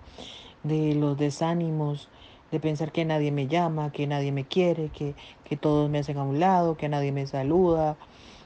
de 0.68 0.96
los 0.96 1.18
desánimos, 1.18 2.10
de 2.52 2.60
pensar 2.60 2.92
que 2.92 3.06
nadie 3.06 3.32
me 3.32 3.48
llama, 3.48 3.92
que 3.92 4.08
nadie 4.08 4.32
me 4.32 4.46
quiere, 4.46 4.90
que, 4.90 5.16
que 5.44 5.58
todos 5.58 5.90
me 5.90 6.00
hacen 6.00 6.18
a 6.18 6.24
un 6.24 6.40
lado, 6.40 6.78
que 6.78 6.90
nadie 6.90 7.12
me 7.12 7.28
saluda, 7.28 7.98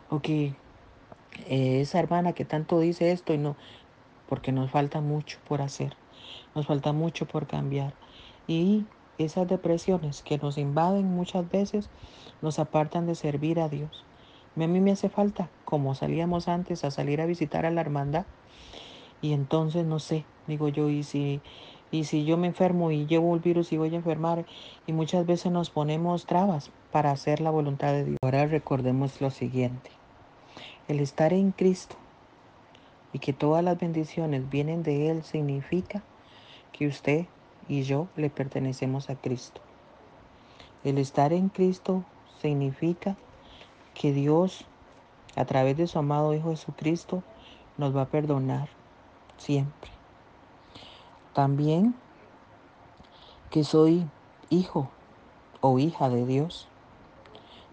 o 0.10 0.19
que 0.21 0.53
esa 1.47 1.99
hermana 1.99 2.34
que 2.34 2.45
tanto 2.45 2.79
dice 2.79 3.12
esto 3.12 3.34
y 3.34 3.38
no, 3.38 3.55
porque 4.27 4.51
nos 4.51 4.71
falta 4.71 5.01
mucho 5.01 5.38
por 5.47 5.62
hacer, 5.62 5.95
nos 6.55 6.67
falta 6.67 6.93
mucho 6.93 7.25
por 7.25 7.47
cambiar. 7.47 7.93
Y 8.47 8.86
esas 9.17 9.47
depresiones 9.47 10.23
que 10.23 10.38
nos 10.38 10.57
invaden 10.57 11.05
muchas 11.05 11.49
veces 11.49 11.89
nos 12.41 12.60
apartan 12.60 13.05
de 13.05 13.15
servir 13.15 13.60
a 13.60 13.69
Dios. 13.69 14.03
A 14.55 14.67
mí 14.67 14.79
me 14.81 14.91
hace 14.91 15.10
falta, 15.10 15.49
como 15.63 15.95
salíamos 15.95 16.47
antes 16.47 16.84
a 16.84 16.91
salir 16.91 17.21
a 17.21 17.25
visitar 17.25 17.65
a 17.65 17.71
la 17.71 17.81
hermandad, 17.81 18.25
y 19.21 19.34
entonces 19.34 19.86
no 19.86 19.99
sé, 19.99 20.25
digo 20.47 20.67
yo, 20.67 20.89
y 20.89 21.03
si 21.03 21.39
y 21.91 22.06
si 22.06 22.23
yo 22.25 22.38
me 22.38 22.47
enfermo 22.47 22.91
y 22.91 23.06
llevo 23.06 23.34
el 23.36 23.41
virus 23.41 23.71
y 23.73 23.77
voy 23.77 23.93
a 23.93 23.97
enfermar, 23.97 24.45
y 24.88 24.93
muchas 24.93 25.25
veces 25.25 25.51
nos 25.51 25.69
ponemos 25.69 26.25
trabas 26.25 26.71
para 26.91 27.12
hacer 27.12 27.41
la 27.41 27.51
voluntad 27.51 27.91
de 27.91 28.06
Dios. 28.06 28.17
Ahora 28.23 28.45
recordemos 28.45 29.19
lo 29.19 29.30
siguiente. 29.30 29.91
El 30.88 30.99
estar 30.99 31.34
en 31.34 31.51
Cristo 31.51 31.95
y 33.13 33.19
que 33.19 33.34
todas 33.34 33.63
las 33.63 33.77
bendiciones 33.77 34.49
vienen 34.49 34.84
de 34.84 35.10
Él 35.10 35.23
significa 35.23 36.01
que 36.71 36.88
usted 36.88 37.25
y 37.67 37.84
yo 37.84 38.08
le 38.15 38.30
pertenecemos 38.30 39.10
a 39.10 39.15
Cristo. 39.15 39.62
El 40.84 40.97
estar 40.97 41.34
en 41.34 41.49
Cristo 41.49 42.04
significa 42.41 43.17
que 43.93 44.13
Dios, 44.13 44.65
a 45.36 45.45
través 45.45 45.77
de 45.77 45.88
su 45.88 45.99
amado 45.99 46.34
Hijo 46.34 46.49
Jesucristo, 46.49 47.23
nos 47.77 47.95
va 47.95 48.04
a 48.04 48.10
perdonar 48.10 48.69
siempre. 49.38 50.00
También 51.34 51.96
que 53.52 53.63
soy 53.63 54.06
hijo 54.50 54.89
o 55.62 55.80
hija 55.80 56.10
de 56.10 56.26
Dios. 56.26 56.67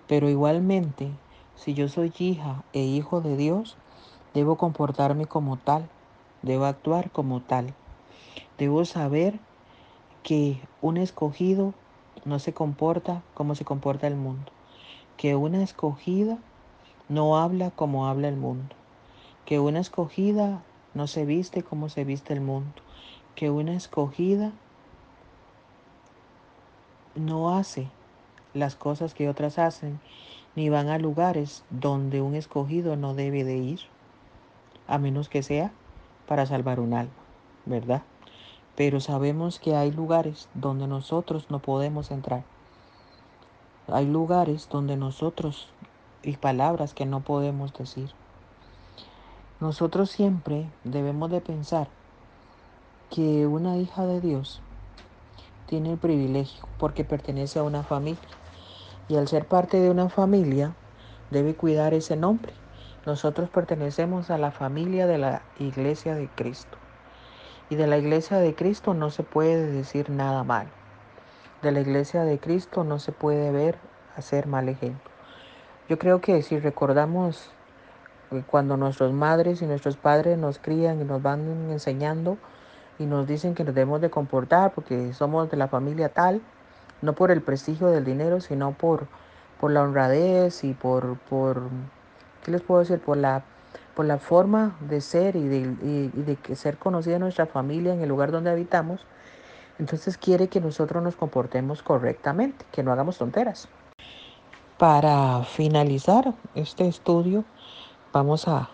Pero 0.07 0.29
igualmente, 0.29 1.11
si 1.57 1.75
yo 1.75 1.89
soy 1.89 2.13
hija 2.19 2.63
e 2.73 2.83
hijo 2.83 3.21
de 3.21 3.37
Dios, 3.37 3.77
debo 4.33 4.57
comportarme 4.57 5.27
como 5.27 5.57
tal, 5.57 5.89
debo 6.43 6.67
actuar 6.67 7.11
como 7.11 7.41
tal. 7.41 7.75
Debo 8.59 8.85
saber 8.85 9.41
que 10.23 10.61
un 10.81 10.97
escogido 10.97 11.75
no 12.25 12.39
se 12.39 12.53
comporta 12.53 13.23
como 13.35 13.55
se 13.55 13.65
comporta 13.65 14.07
el 14.07 14.17
mundo, 14.17 14.53
que 15.17 15.35
una 15.35 15.63
escogida 15.63 16.39
no 17.09 17.39
habla 17.39 17.71
como 17.71 18.07
habla 18.07 18.29
el 18.29 18.37
mundo, 18.37 18.75
que 19.45 19.59
una 19.59 19.81
escogida 19.81 20.63
no 20.95 21.07
se 21.07 21.25
viste 21.25 21.63
como 21.63 21.89
se 21.89 22.05
viste 22.05 22.33
el 22.33 22.41
mundo, 22.41 22.73
que 23.39 23.51
una 23.51 23.75
escogida 23.75 24.51
no 27.15 27.57
hace 27.57 27.87
las 28.53 28.75
cosas 28.75 29.15
que 29.15 29.29
otras 29.29 29.61
hacen, 29.61 30.01
ni 30.57 30.71
van 30.71 30.89
a 30.89 30.99
lugares 30.99 31.63
donde 31.71 32.21
un 32.21 32.35
escogido 32.35 32.97
no 32.97 33.15
debe 33.15 33.45
de 33.45 33.57
ir, 33.57 33.79
a 34.89 34.99
menos 34.99 35.29
que 35.29 35.45
sea 35.45 35.71
para 36.27 36.47
salvar 36.47 36.81
un 36.81 36.95
alma, 36.95 37.13
¿verdad? 37.65 38.03
Pero 38.75 38.99
sabemos 38.99 39.61
que 39.61 39.77
hay 39.77 39.93
lugares 39.93 40.49
donde 40.55 40.89
nosotros 40.89 41.47
no 41.49 41.61
podemos 41.61 42.11
entrar. 42.11 42.43
Hay 43.87 44.07
lugares 44.07 44.69
donde 44.69 44.97
nosotros 44.97 45.69
y 46.25 46.39
palabras 46.39 46.93
que 46.93 47.07
no 47.07 47.21
podemos 47.21 47.73
decir. 47.73 48.11
Nosotros 49.61 50.11
siempre 50.11 50.69
debemos 50.83 51.31
de 51.31 51.41
pensar 51.41 51.98
que 53.11 53.47
una 53.47 53.77
hija 53.77 54.07
de 54.07 54.21
Dios 54.21 54.61
tiene 55.67 55.93
el 55.93 55.99
privilegio 55.99 56.67
porque 56.79 57.05
pertenece 57.05 57.59
a 57.59 57.63
una 57.63 57.83
familia 57.83 58.21
Y 59.09 59.17
al 59.17 59.29
ser 59.29 59.47
parte 59.47 59.81
de 59.81 59.91
una 59.91 60.09
familia, 60.09 60.75
debe 61.31 61.55
cuidar 61.55 61.95
ese 61.95 62.17
nombre. 62.17 62.53
Nosotros 63.07 63.49
pertenecemos 63.49 64.31
a 64.31 64.39
la 64.39 64.51
familia 64.51 65.07
de 65.07 65.19
la 65.19 65.43
iglesia 65.59 66.15
de 66.15 66.29
Cristo. 66.29 66.77
Y 67.71 67.77
de 67.77 67.87
la 67.87 67.97
iglesia 67.97 68.39
de 68.39 68.55
Cristo 68.55 68.93
no 68.95 69.11
se 69.11 69.23
puede 69.23 69.67
decir 69.71 70.11
nada 70.11 70.45
malo. 70.45 70.71
De 71.63 71.73
la 71.73 71.81
iglesia 71.81 72.25
de 72.25 72.39
Cristo 72.39 72.85
no 72.85 72.99
se 72.99 73.13
puede 73.13 73.51
ver 73.51 73.79
hacer 74.17 74.47
mal 74.47 74.69
ejemplo. 74.69 75.11
Yo 75.89 75.99
creo 75.99 76.21
que 76.21 76.43
si 76.43 76.59
recordamos 76.59 77.51
eh, 78.31 78.43
cuando 78.47 78.77
nuestras 78.77 79.13
madres 79.13 79.63
y 79.63 79.67
nuestros 79.67 79.97
padres 79.97 80.37
nos 80.37 80.59
crían 80.59 81.01
y 81.01 81.05
nos 81.05 81.23
van 81.23 81.71
enseñando 81.71 82.37
y 82.99 83.07
nos 83.07 83.27
dicen 83.27 83.55
que 83.55 83.65
nos 83.65 83.75
debemos 83.75 84.01
de 84.01 84.11
comportar 84.11 84.73
porque 84.73 85.13
somos 85.15 85.51
de 85.51 85.57
la 85.57 85.69
familia 85.69 86.09
tal, 86.09 86.41
no 87.03 87.13
por 87.13 87.31
el 87.31 87.43
prestigio 87.43 87.89
del 87.89 88.05
dinero, 88.05 88.41
sino 88.41 88.73
por, 88.73 89.07
por 89.61 89.71
la 89.71 89.83
honradez 89.83 90.65
y 90.65 90.75
por, 90.75 91.19
por, 91.31 91.63
¿qué 92.45 92.51
les 92.51 92.63
puedo 92.63 92.81
decir? 92.81 93.01
Por 93.01 93.17
la, 93.17 93.43
por 93.95 94.07
la 94.07 94.19
forma 94.19 94.77
de 94.81 95.01
ser 95.01 95.37
y 95.37 95.47
de, 95.47 95.59
y, 95.59 96.11
y 96.15 96.23
de 96.23 96.57
ser 96.57 96.79
conocida 96.79 97.19
nuestra 97.19 97.47
familia 97.47 97.95
en 97.95 98.01
el 98.01 98.09
lugar 98.09 98.33
donde 98.33 98.51
habitamos, 98.51 99.07
entonces 99.79 100.19
quiere 100.19 100.49
que 100.49 100.61
nosotros 100.61 101.03
nos 101.03 101.15
comportemos 101.15 101.83
correctamente, 101.83 102.65
que 102.73 102.83
no 102.83 102.93
hagamos 102.93 103.19
tonteras. 103.19 103.69
Para 104.77 105.43
finalizar 105.45 106.35
este 106.55 106.87
estudio, 106.87 107.45
vamos 108.13 108.47
a, 108.49 108.69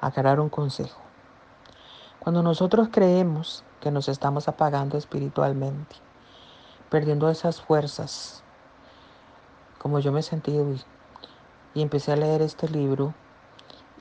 a 0.00 0.40
un 0.40 0.48
consejo. 0.48 1.07
Cuando 2.28 2.42
nosotros 2.42 2.90
creemos 2.92 3.64
que 3.80 3.90
nos 3.90 4.06
estamos 4.06 4.48
apagando 4.48 4.98
espiritualmente, 4.98 5.96
perdiendo 6.90 7.30
esas 7.30 7.62
fuerzas, 7.62 8.42
como 9.78 9.98
yo 9.98 10.12
me 10.12 10.20
he 10.20 10.22
sentido 10.22 10.66
y 11.72 11.80
empecé 11.80 12.12
a 12.12 12.16
leer 12.16 12.42
este 12.42 12.68
libro 12.68 13.14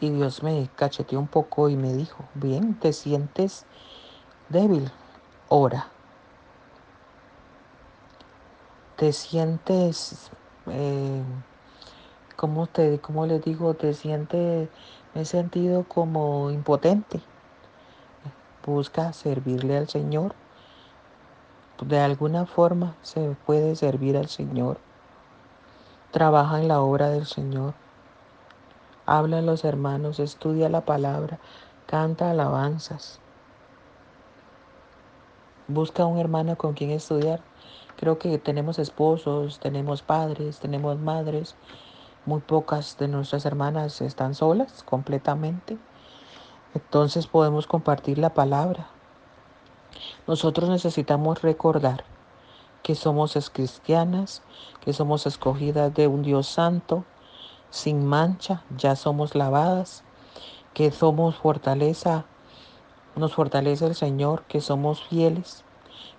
y 0.01 0.09
Dios 0.09 0.43
me 0.43 0.67
cacheteó 0.75 1.21
un 1.21 1.29
poco 1.29 1.69
y 1.69 1.77
me 1.77 1.93
dijo, 1.93 2.25
bien, 2.33 2.77
te 2.77 2.91
sientes 2.91 3.63
débil, 4.49 4.91
ora. 5.47 5.87
Te 8.97 9.13
sientes, 9.13 10.31
eh, 10.69 11.23
¿cómo, 12.35 12.67
te, 12.67 12.99
¿cómo 12.99 13.25
les 13.25 13.41
digo? 13.41 13.73
Te 13.75 13.93
sientes, 13.93 14.67
me 15.15 15.21
he 15.21 15.23
sentido 15.23 15.85
como 15.87 16.51
impotente. 16.51 17.21
Busca 18.67 19.13
servirle 19.13 19.77
al 19.77 19.87
Señor. 19.87 20.35
De 21.81 22.01
alguna 22.01 22.45
forma 22.45 22.97
se 23.01 23.37
puede 23.45 23.77
servir 23.77 24.17
al 24.17 24.27
Señor. 24.27 24.77
Trabaja 26.11 26.59
en 26.59 26.67
la 26.67 26.81
obra 26.81 27.07
del 27.07 27.25
Señor. 27.25 27.75
Habla 29.05 29.37
a 29.37 29.41
los 29.41 29.63
hermanos, 29.63 30.19
estudia 30.19 30.67
la 30.67 30.81
palabra, 30.81 31.39
canta 31.85 32.29
alabanzas. 32.29 33.21
Busca 35.69 36.05
un 36.05 36.19
hermano 36.19 36.57
con 36.57 36.73
quien 36.73 36.91
estudiar. 36.91 37.39
Creo 37.95 38.19
que 38.19 38.37
tenemos 38.37 38.79
esposos, 38.79 39.61
tenemos 39.61 40.01
padres, 40.01 40.59
tenemos 40.59 40.99
madres. 40.99 41.55
Muy 42.25 42.41
pocas 42.41 42.97
de 42.97 43.07
nuestras 43.07 43.45
hermanas 43.45 44.01
están 44.01 44.35
solas 44.35 44.83
completamente. 44.83 45.77
Entonces 46.77 47.25
podemos 47.25 47.65
compartir 47.65 48.19
la 48.19 48.35
palabra. 48.35 48.87
Nosotros 50.27 50.69
necesitamos 50.69 51.41
recordar 51.41 52.03
que 52.83 52.93
somos 52.93 53.33
cristianas, 53.49 54.43
que 54.81 54.93
somos 54.93 55.25
escogidas 55.25 55.91
de 55.95 56.07
un 56.07 56.21
Dios 56.21 56.45
santo, 56.45 57.03
sin 57.71 58.05
mancha, 58.05 58.63
ya 58.77 58.95
somos 58.95 59.33
lavadas, 59.33 60.03
que 60.75 60.91
somos 60.91 61.35
fortaleza, 61.35 62.25
nos 63.15 63.33
fortalece 63.33 63.87
el 63.87 63.95
Señor, 63.95 64.43
que 64.43 64.61
somos 64.61 65.03
fieles, 65.03 65.63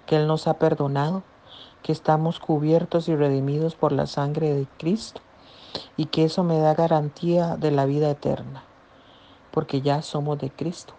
que 0.07 0.17
Él 0.17 0.27
nos 0.27 0.49
ha 0.49 0.55
perdonado, 0.55 1.23
que 1.85 1.93
estamos 1.93 2.41
cubiertos 2.41 3.09
y 3.09 3.15
redimidos 3.15 3.77
por 3.77 3.93
la 3.93 4.09
sangre 4.09 4.53
de 4.53 4.67
Cristo 4.77 5.21
y 5.97 6.07
que 6.07 6.25
eso 6.25 6.43
me 6.43 6.59
da 6.59 6.75
garantía 6.75 7.57
de 7.57 7.71
la 7.71 7.85
vida 7.85 8.11
eterna, 8.11 8.65
porque 9.59 9.81
ya 9.81 10.03
somos 10.03 10.39
de 10.39 10.51
Cristo. 10.51 10.95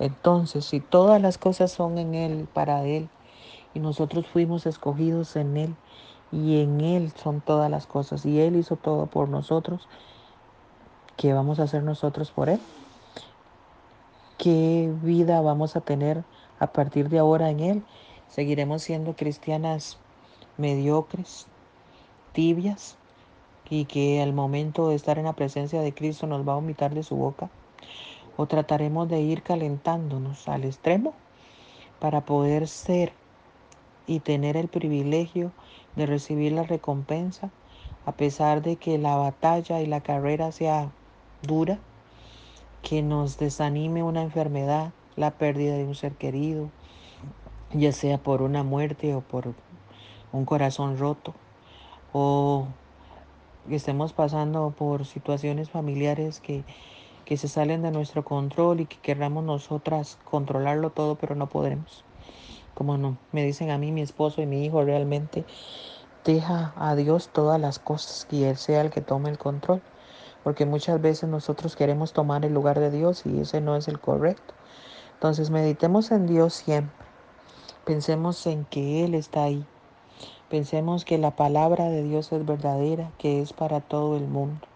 Entonces, 0.00 0.64
si 0.64 0.80
todas 0.80 1.22
las 1.22 1.38
cosas 1.38 1.70
son 1.70 1.98
en 1.98 2.16
Él, 2.16 2.48
para 2.52 2.82
Él, 2.82 3.08
y 3.74 3.78
nosotros 3.78 4.26
fuimos 4.26 4.66
escogidos 4.66 5.36
en 5.36 5.56
Él, 5.56 5.76
y 6.32 6.60
en 6.60 6.80
Él 6.80 7.12
son 7.12 7.40
todas 7.40 7.70
las 7.70 7.86
cosas, 7.86 8.26
y 8.26 8.40
Él 8.40 8.56
hizo 8.56 8.74
todo 8.74 9.06
por 9.06 9.28
nosotros, 9.28 9.88
¿qué 11.16 11.32
vamos 11.32 11.60
a 11.60 11.62
hacer 11.62 11.84
nosotros 11.84 12.32
por 12.32 12.48
Él? 12.48 12.58
¿Qué 14.36 14.92
vida 15.04 15.40
vamos 15.40 15.76
a 15.76 15.80
tener 15.80 16.24
a 16.58 16.72
partir 16.72 17.08
de 17.08 17.20
ahora 17.20 17.50
en 17.50 17.60
Él? 17.60 17.82
¿Seguiremos 18.26 18.82
siendo 18.82 19.14
cristianas 19.14 19.96
mediocres, 20.56 21.46
tibias, 22.32 22.98
y 23.70 23.84
que 23.84 24.20
al 24.20 24.32
momento 24.32 24.88
de 24.88 24.96
estar 24.96 25.18
en 25.20 25.26
la 25.26 25.34
presencia 25.34 25.80
de 25.80 25.94
Cristo 25.94 26.26
nos 26.26 26.44
va 26.44 26.54
a 26.54 26.56
vomitar 26.56 26.92
de 26.94 27.04
su 27.04 27.14
boca? 27.14 27.48
¿O 28.36 28.46
trataremos 28.46 29.08
de 29.08 29.20
ir 29.20 29.42
calentándonos 29.42 30.48
al 30.48 30.64
extremo 30.64 31.14
para 32.00 32.22
poder 32.22 32.66
ser 32.68 33.12
y 34.06 34.20
tener 34.20 34.56
el 34.56 34.68
privilegio 34.68 35.52
de 35.96 36.06
recibir 36.06 36.52
la 36.52 36.62
recompensa 36.62 37.50
a 38.04 38.12
pesar 38.12 38.62
de 38.62 38.76
que 38.76 38.98
la 38.98 39.16
batalla 39.16 39.80
y 39.80 39.86
la 39.86 40.00
carrera 40.00 40.50
sea 40.52 40.90
dura, 41.42 41.78
que 42.82 43.02
nos 43.02 43.38
desanime 43.38 44.02
una 44.02 44.22
enfermedad, 44.22 44.92
la 45.16 45.30
pérdida 45.30 45.76
de 45.76 45.84
un 45.84 45.94
ser 45.94 46.12
querido, 46.14 46.68
ya 47.72 47.92
sea 47.92 48.18
por 48.18 48.42
una 48.42 48.64
muerte 48.64 49.14
o 49.14 49.20
por 49.20 49.54
un 50.32 50.44
corazón 50.44 50.98
roto, 50.98 51.34
o 52.12 52.66
que 53.68 53.76
estemos 53.76 54.12
pasando 54.12 54.74
por 54.76 55.06
situaciones 55.06 55.70
familiares 55.70 56.40
que, 56.40 56.64
que 57.24 57.36
se 57.36 57.48
salen 57.48 57.82
de 57.82 57.90
nuestro 57.90 58.24
control 58.24 58.80
y 58.80 58.86
que 58.86 58.98
querramos 58.98 59.44
nosotras 59.44 60.18
controlarlo 60.24 60.90
todo, 60.90 61.16
pero 61.16 61.34
no 61.34 61.48
podremos. 61.48 62.04
Como 62.74 62.96
no, 62.96 63.18
me 63.32 63.44
dicen 63.44 63.70
a 63.70 63.78
mí, 63.78 63.92
mi 63.92 64.02
esposo 64.02 64.42
y 64.42 64.46
mi 64.46 64.64
hijo, 64.64 64.82
realmente 64.82 65.44
deja 66.24 66.72
a 66.76 66.94
Dios 66.94 67.30
todas 67.32 67.60
las 67.60 67.78
cosas 67.78 68.26
y 68.30 68.44
Él 68.44 68.56
sea 68.56 68.80
el 68.80 68.90
que 68.90 69.00
tome 69.00 69.30
el 69.30 69.38
control. 69.38 69.82
Porque 70.44 70.66
muchas 70.66 71.00
veces 71.00 71.28
nosotros 71.28 71.76
queremos 71.76 72.12
tomar 72.12 72.44
el 72.44 72.52
lugar 72.52 72.80
de 72.80 72.90
Dios 72.90 73.24
y 73.26 73.40
ese 73.40 73.60
no 73.60 73.76
es 73.76 73.86
el 73.86 74.00
correcto. 74.00 74.54
Entonces 75.14 75.50
meditemos 75.50 76.10
en 76.10 76.26
Dios 76.26 76.54
siempre. 76.54 77.06
Pensemos 77.84 78.44
en 78.46 78.64
que 78.64 79.04
Él 79.04 79.14
está 79.14 79.44
ahí. 79.44 79.64
Pensemos 80.48 81.04
que 81.04 81.18
la 81.18 81.36
palabra 81.36 81.88
de 81.88 82.02
Dios 82.02 82.32
es 82.32 82.44
verdadera, 82.44 83.10
que 83.18 83.40
es 83.40 83.52
para 83.52 83.80
todo 83.80 84.16
el 84.16 84.26
mundo. 84.26 84.71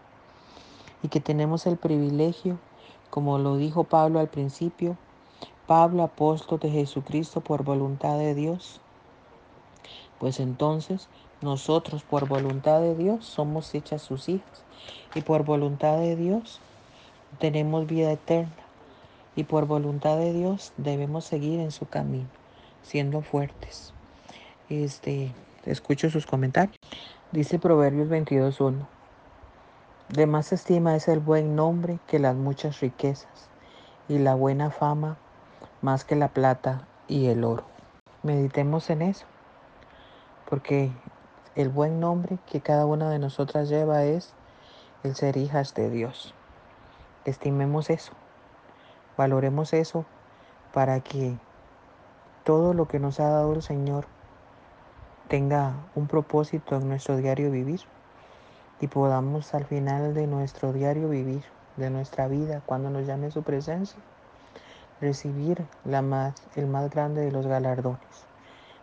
Y 1.07 1.09
que 1.09 1.21
tenemos 1.21 1.69
el 1.69 1.77
privilegio, 1.77 2.59
como 3.11 3.39
lo 3.39 3.57
dijo 3.57 3.85
Pablo 3.85 4.19
al 4.19 4.27
principio, 4.27 4.97
Pablo, 5.69 6.03
apóstol 6.03 6.59
de 6.59 6.69
Jesucristo 6.69 7.43
por 7.43 7.63
voluntad 7.63 8.19
de 8.19 8.35
Dios. 8.35 8.81
Pues 10.19 10.41
entonces 10.41 11.07
nosotros 11.43 12.03
por 12.03 12.27
voluntad 12.27 12.81
de 12.81 12.97
Dios 12.97 13.25
somos 13.25 13.73
hechas 13.77 14.03
sus 14.03 14.29
hijas 14.29 14.65
y 15.15 15.21
por 15.21 15.45
voluntad 15.45 15.97
de 15.99 16.17
Dios 16.17 16.59
tenemos 17.39 17.87
vida 17.87 18.11
eterna 18.11 18.51
y 19.37 19.45
por 19.45 19.67
voluntad 19.67 20.17
de 20.17 20.33
Dios 20.33 20.73
debemos 20.77 21.25
seguir 21.25 21.61
en 21.61 21.71
su 21.71 21.87
camino, 21.87 22.27
siendo 22.83 23.23
fuertes. 23.23 23.95
Este, 24.69 25.33
escucho 25.67 26.11
sus 26.11 26.27
comentarios. 26.27 26.77
Dice 27.31 27.61
Proverbios 27.61 28.09
22.1. 28.09 28.96
De 30.09 30.29
más 30.29 30.53
estima 30.53 30.95
es 30.95 31.09
el 31.09 31.19
buen 31.19 31.57
nombre 31.57 31.99
que 32.07 32.21
las 32.21 32.37
muchas 32.37 32.79
riquezas 32.79 33.51
y 34.09 34.19
la 34.19 34.37
buena 34.37 34.71
fama 34.71 35.17
más 35.83 36.05
que 36.05 36.15
la 36.15 36.29
plata 36.29 36.87
y 37.09 37.27
el 37.27 37.43
oro. 37.43 37.65
Meditemos 38.23 38.89
en 38.89 39.03
eso, 39.03 39.27
porque 40.49 40.93
el 41.57 41.71
buen 41.71 41.99
nombre 41.99 42.39
que 42.47 42.61
cada 42.61 42.87
una 42.87 43.11
de 43.11 43.19
nosotras 43.19 43.69
lleva 43.69 44.05
es 44.05 44.33
el 45.03 45.17
ser 45.17 45.37
hijas 45.37 45.75
de 45.75 45.91
Dios. 45.91 46.35
Estimemos 47.25 47.91
eso, 47.91 48.13
valoremos 49.17 49.73
eso 49.73 50.05
para 50.73 51.01
que 51.01 51.37
todo 52.45 52.75
lo 52.75 52.87
que 52.87 53.01
nos 53.01 53.19
ha 53.19 53.29
dado 53.29 53.55
el 53.55 53.63
Señor 53.63 54.07
tenga 55.27 55.75
un 55.97 56.07
propósito 56.07 56.77
en 56.77 56.89
nuestro 56.89 57.17
diario 57.17 57.51
vivir 57.51 57.81
y 58.81 58.89
podamos 58.89 59.55
al 59.55 59.65
final 59.65 60.15
de 60.15 60.27
nuestro 60.27 60.73
diario 60.73 61.09
vivir, 61.09 61.43
de 61.77 61.91
nuestra 61.91 62.29
vida, 62.29 62.63
cuando 62.67 62.91
nos 62.91 63.07
llame 63.07 63.31
su 63.31 63.43
presencia, 63.43 63.99
recibir 65.01 65.65
la 65.85 66.03
más, 66.03 66.35
el 66.57 66.67
más 66.67 66.91
grande 66.91 67.23
de 67.23 67.33
los 67.33 67.47
galardones, 67.47 68.27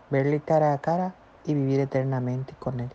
verle 0.09 0.39
cara 0.39 0.73
a 0.73 0.79
cara 0.79 1.15
y 1.45 1.53
vivir 1.53 1.79
eternamente 1.79 2.53
con 2.59 2.79
Él. 2.79 2.89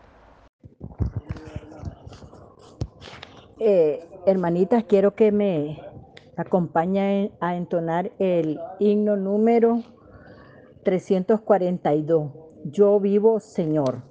Eh, 3.61 4.09
hermanitas, 4.27 4.85
quiero 4.85 5.15
que 5.15 5.33
me 5.33 5.83
acompañen 6.37 7.33
a 7.41 7.57
entonar 7.57 8.13
el 8.21 8.61
himno 8.79 9.17
número 9.17 9.83
342. 10.85 12.31
Yo 12.65 13.01
vivo, 13.01 13.41
Señor. 13.41 14.08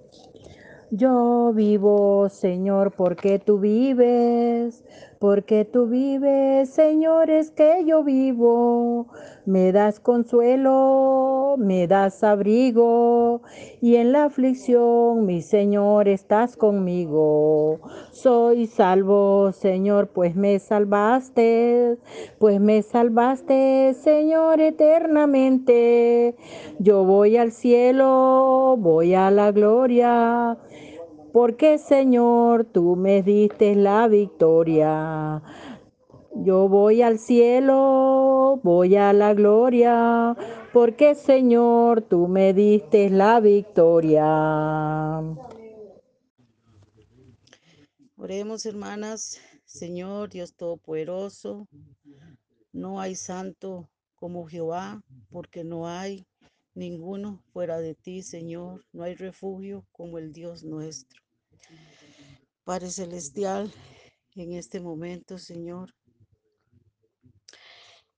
Yo 0.89 1.52
vivo, 1.54 2.30
Señor, 2.30 2.93
porque 2.95 3.39
tú 3.39 3.60
vives, 3.60 4.84
porque 5.19 5.65
tú 5.65 5.88
vives, 5.88 6.69
Señor, 6.69 7.30
es 7.30 7.51
que 7.51 7.84
yo 7.86 8.03
vivo. 8.03 9.08
Me 9.45 9.71
das 9.71 9.99
consuelo, 9.99 11.56
me 11.58 11.88
das 11.88 12.23
abrigo, 12.23 13.41
y 13.82 13.95
en 13.95 14.12
la 14.12 14.25
aflicción, 14.25 15.25
mi 15.25 15.41
Señor, 15.41 16.08
estás 16.08 16.58
conmigo. 16.58 17.80
Soy 18.12 18.67
salvo, 18.67 19.53
Señor, 19.53 20.10
pues 20.10 20.36
me 20.36 20.60
salvaste, 20.60 21.97
pues 22.39 22.60
me 22.60 22.82
salvaste, 22.82 23.93
Señor, 23.93 24.60
eternamente. 24.60 26.36
Yo 26.80 27.06
voy 27.06 27.38
al 27.38 27.53
cielo, 27.53 28.75
voy 28.77 29.13
a 29.13 29.32
la 29.32 29.51
gloria 29.51 30.58
porque 31.38 31.78
Señor, 31.78 32.65
tú 32.65 32.95
me 32.95 33.21
diste 33.21 33.76
la 33.76 34.08
victoria. 34.08 35.43
Yo 36.34 36.67
voy 36.67 37.04
al 37.04 37.19
cielo, 37.19 38.60
voy 38.63 38.95
a 38.95 39.13
la 39.13 39.36
gloria, 39.36 40.36
porque 40.73 41.13
Señor, 41.13 42.02
tú 42.02 42.28
me 42.28 42.56
diste 42.56 43.12
la 43.12 43.39
victoria. 43.39 45.21
Oremos, 48.15 48.65
hermanas, 48.65 49.39
Señor 49.63 50.32
Dios 50.32 50.56
Todopoderoso, 50.56 51.67
no 52.73 53.00
hay 53.00 53.13
santo 53.13 53.91
como 54.15 54.47
Jehová, 54.47 55.04
porque 55.30 55.63
no 55.63 55.88
hay 55.88 56.26
ninguno 56.73 57.43
fuera 57.54 57.78
de 57.78 57.93
ti, 57.93 58.23
Señor, 58.23 58.84
no 58.91 59.04
hay 59.04 59.13
refugio 59.13 59.86
como 59.91 60.17
el 60.17 60.34
Dios 60.34 60.63
nuestro. 60.63 61.26
Padre 62.63 62.89
Celestial, 62.89 63.73
en 64.36 64.53
este 64.53 64.80
momento, 64.80 65.38
Señor, 65.38 65.93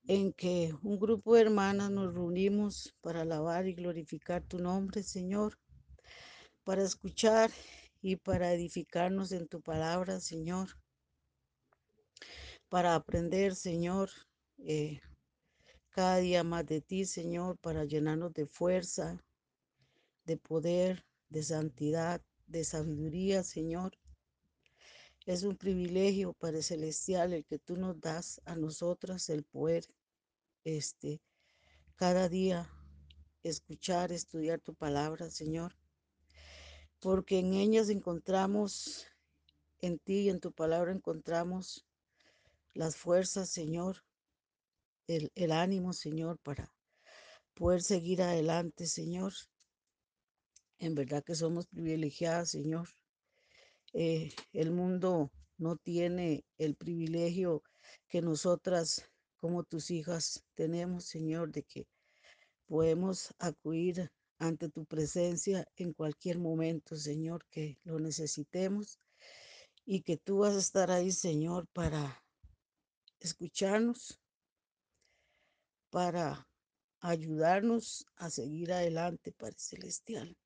en 0.06 0.32
que 0.32 0.74
un 0.82 0.98
grupo 0.98 1.34
de 1.34 1.42
hermanas 1.42 1.90
nos 1.90 2.12
reunimos 2.12 2.94
para 3.00 3.22
alabar 3.22 3.66
y 3.66 3.74
glorificar 3.74 4.42
tu 4.42 4.58
nombre, 4.58 5.02
Señor, 5.02 5.56
para 6.64 6.82
escuchar 6.82 7.50
y 8.02 8.16
para 8.16 8.52
edificarnos 8.52 9.32
en 9.32 9.46
tu 9.46 9.60
palabra, 9.60 10.20
Señor, 10.20 10.68
para 12.68 12.94
aprender, 12.94 13.54
Señor, 13.54 14.10
eh, 14.58 15.00
cada 15.90 16.16
día 16.16 16.44
más 16.44 16.66
de 16.66 16.80
ti, 16.80 17.04
Señor, 17.04 17.56
para 17.58 17.84
llenarnos 17.84 18.32
de 18.32 18.46
fuerza, 18.46 19.24
de 20.24 20.36
poder, 20.36 21.04
de 21.28 21.42
santidad, 21.42 22.20
de 22.50 22.64
sabiduría, 22.64 23.44
Señor. 23.44 23.96
Es 25.24 25.44
un 25.44 25.56
privilegio, 25.56 26.32
Padre 26.32 26.62
Celestial, 26.62 27.32
el 27.32 27.44
que 27.44 27.58
tú 27.58 27.76
nos 27.76 28.00
das 28.00 28.40
a 28.44 28.56
nosotras 28.56 29.28
el 29.28 29.44
poder, 29.44 29.84
este, 30.64 31.22
cada 31.94 32.28
día 32.28 32.68
escuchar, 33.42 34.10
estudiar 34.10 34.60
tu 34.60 34.74
palabra, 34.74 35.30
Señor, 35.30 35.76
porque 36.98 37.38
en 37.38 37.54
ellas 37.54 37.88
encontramos, 37.88 39.06
en 39.78 39.98
ti 39.98 40.22
y 40.22 40.30
en 40.30 40.40
tu 40.40 40.52
palabra 40.52 40.92
encontramos 40.92 41.86
las 42.74 42.96
fuerzas, 42.96 43.48
Señor, 43.48 44.04
el, 45.06 45.30
el 45.34 45.52
ánimo, 45.52 45.92
Señor, 45.92 46.38
para 46.38 46.72
poder 47.54 47.82
seguir 47.82 48.22
adelante, 48.22 48.86
Señor. 48.86 49.34
En 50.80 50.94
verdad 50.94 51.22
que 51.22 51.34
somos 51.34 51.66
privilegiadas, 51.66 52.50
Señor. 52.50 52.88
Eh, 53.92 54.32
el 54.54 54.70
mundo 54.70 55.30
no 55.58 55.76
tiene 55.76 56.46
el 56.56 56.74
privilegio 56.74 57.62
que 58.08 58.22
nosotras 58.22 59.10
como 59.36 59.62
tus 59.62 59.90
hijas 59.90 60.42
tenemos, 60.54 61.04
Señor, 61.04 61.52
de 61.52 61.64
que 61.64 61.86
podemos 62.64 63.34
acudir 63.38 64.10
ante 64.38 64.70
tu 64.70 64.86
presencia 64.86 65.66
en 65.76 65.92
cualquier 65.92 66.38
momento, 66.38 66.96
Señor, 66.96 67.44
que 67.50 67.78
lo 67.84 67.98
necesitemos 67.98 68.98
y 69.84 70.00
que 70.00 70.16
tú 70.16 70.38
vas 70.38 70.54
a 70.54 70.60
estar 70.60 70.90
ahí, 70.90 71.12
Señor, 71.12 71.66
para 71.74 72.24
escucharnos, 73.18 74.18
para 75.90 76.48
ayudarnos 77.00 78.06
a 78.16 78.30
seguir 78.30 78.72
adelante, 78.72 79.32
Padre 79.32 79.58
Celestial. 79.58 80.38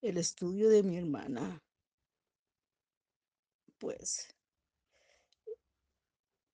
El 0.00 0.16
estudio 0.16 0.68
de 0.68 0.84
mi 0.84 0.96
hermana, 0.96 1.60
pues, 3.78 4.32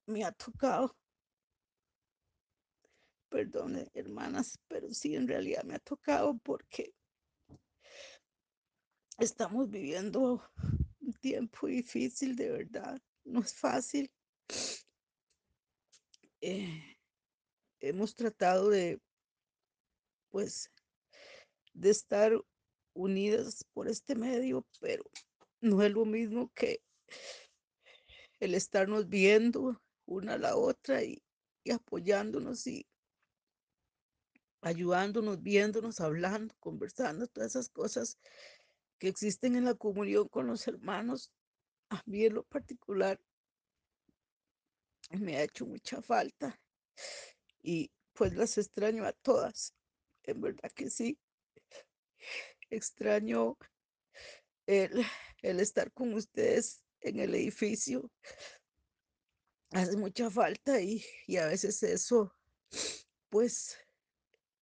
me 0.06 0.24
ha 0.24 0.32
tocado. 0.32 0.96
Perdone, 3.28 3.90
hermanas, 3.92 4.58
pero 4.66 4.94
sí, 4.94 5.14
en 5.14 5.28
realidad 5.28 5.62
me 5.64 5.74
ha 5.74 5.78
tocado 5.78 6.38
porque 6.38 6.94
estamos 9.18 9.68
viviendo 9.68 10.50
un 11.00 11.12
tiempo 11.14 11.66
difícil, 11.66 12.36
de 12.36 12.50
verdad. 12.50 12.98
No 13.24 13.40
es 13.40 13.54
fácil. 13.54 14.10
Eh, 16.40 16.96
hemos 17.80 18.14
tratado 18.14 18.70
de, 18.70 19.02
pues, 20.30 20.70
de 21.74 21.90
estar 21.90 22.32
unidas 22.94 23.64
por 23.72 23.88
este 23.88 24.14
medio, 24.14 24.66
pero 24.80 25.04
no 25.60 25.82
es 25.82 25.92
lo 25.92 26.04
mismo 26.04 26.50
que 26.54 26.82
el 28.40 28.54
estarnos 28.54 29.08
viendo 29.08 29.80
una 30.06 30.34
a 30.34 30.38
la 30.38 30.56
otra 30.56 31.02
y, 31.02 31.22
y 31.64 31.72
apoyándonos 31.72 32.66
y 32.66 32.86
ayudándonos, 34.62 35.42
viéndonos, 35.42 36.00
hablando, 36.00 36.54
conversando, 36.58 37.26
todas 37.26 37.50
esas 37.50 37.68
cosas 37.68 38.18
que 38.98 39.08
existen 39.08 39.56
en 39.56 39.64
la 39.64 39.74
comunión 39.74 40.28
con 40.28 40.46
los 40.46 40.66
hermanos. 40.66 41.30
A 41.90 42.02
mí 42.06 42.24
en 42.24 42.34
lo 42.34 42.44
particular 42.44 43.20
me 45.10 45.36
ha 45.36 45.42
hecho 45.42 45.66
mucha 45.66 46.00
falta 46.00 46.58
y 47.62 47.90
pues 48.14 48.34
las 48.34 48.56
extraño 48.58 49.04
a 49.04 49.12
todas. 49.12 49.74
En 50.22 50.40
verdad 50.40 50.70
que 50.74 50.90
sí. 50.90 51.18
Extraño 52.74 53.56
el, 54.66 55.04
el 55.42 55.60
estar 55.60 55.92
con 55.92 56.12
ustedes 56.14 56.82
en 57.00 57.20
el 57.20 57.34
edificio. 57.34 58.10
Hace 59.70 59.96
mucha 59.96 60.30
falta 60.30 60.80
y, 60.80 61.04
y 61.26 61.36
a 61.36 61.46
veces 61.46 61.82
eso, 61.82 62.34
pues, 63.28 63.76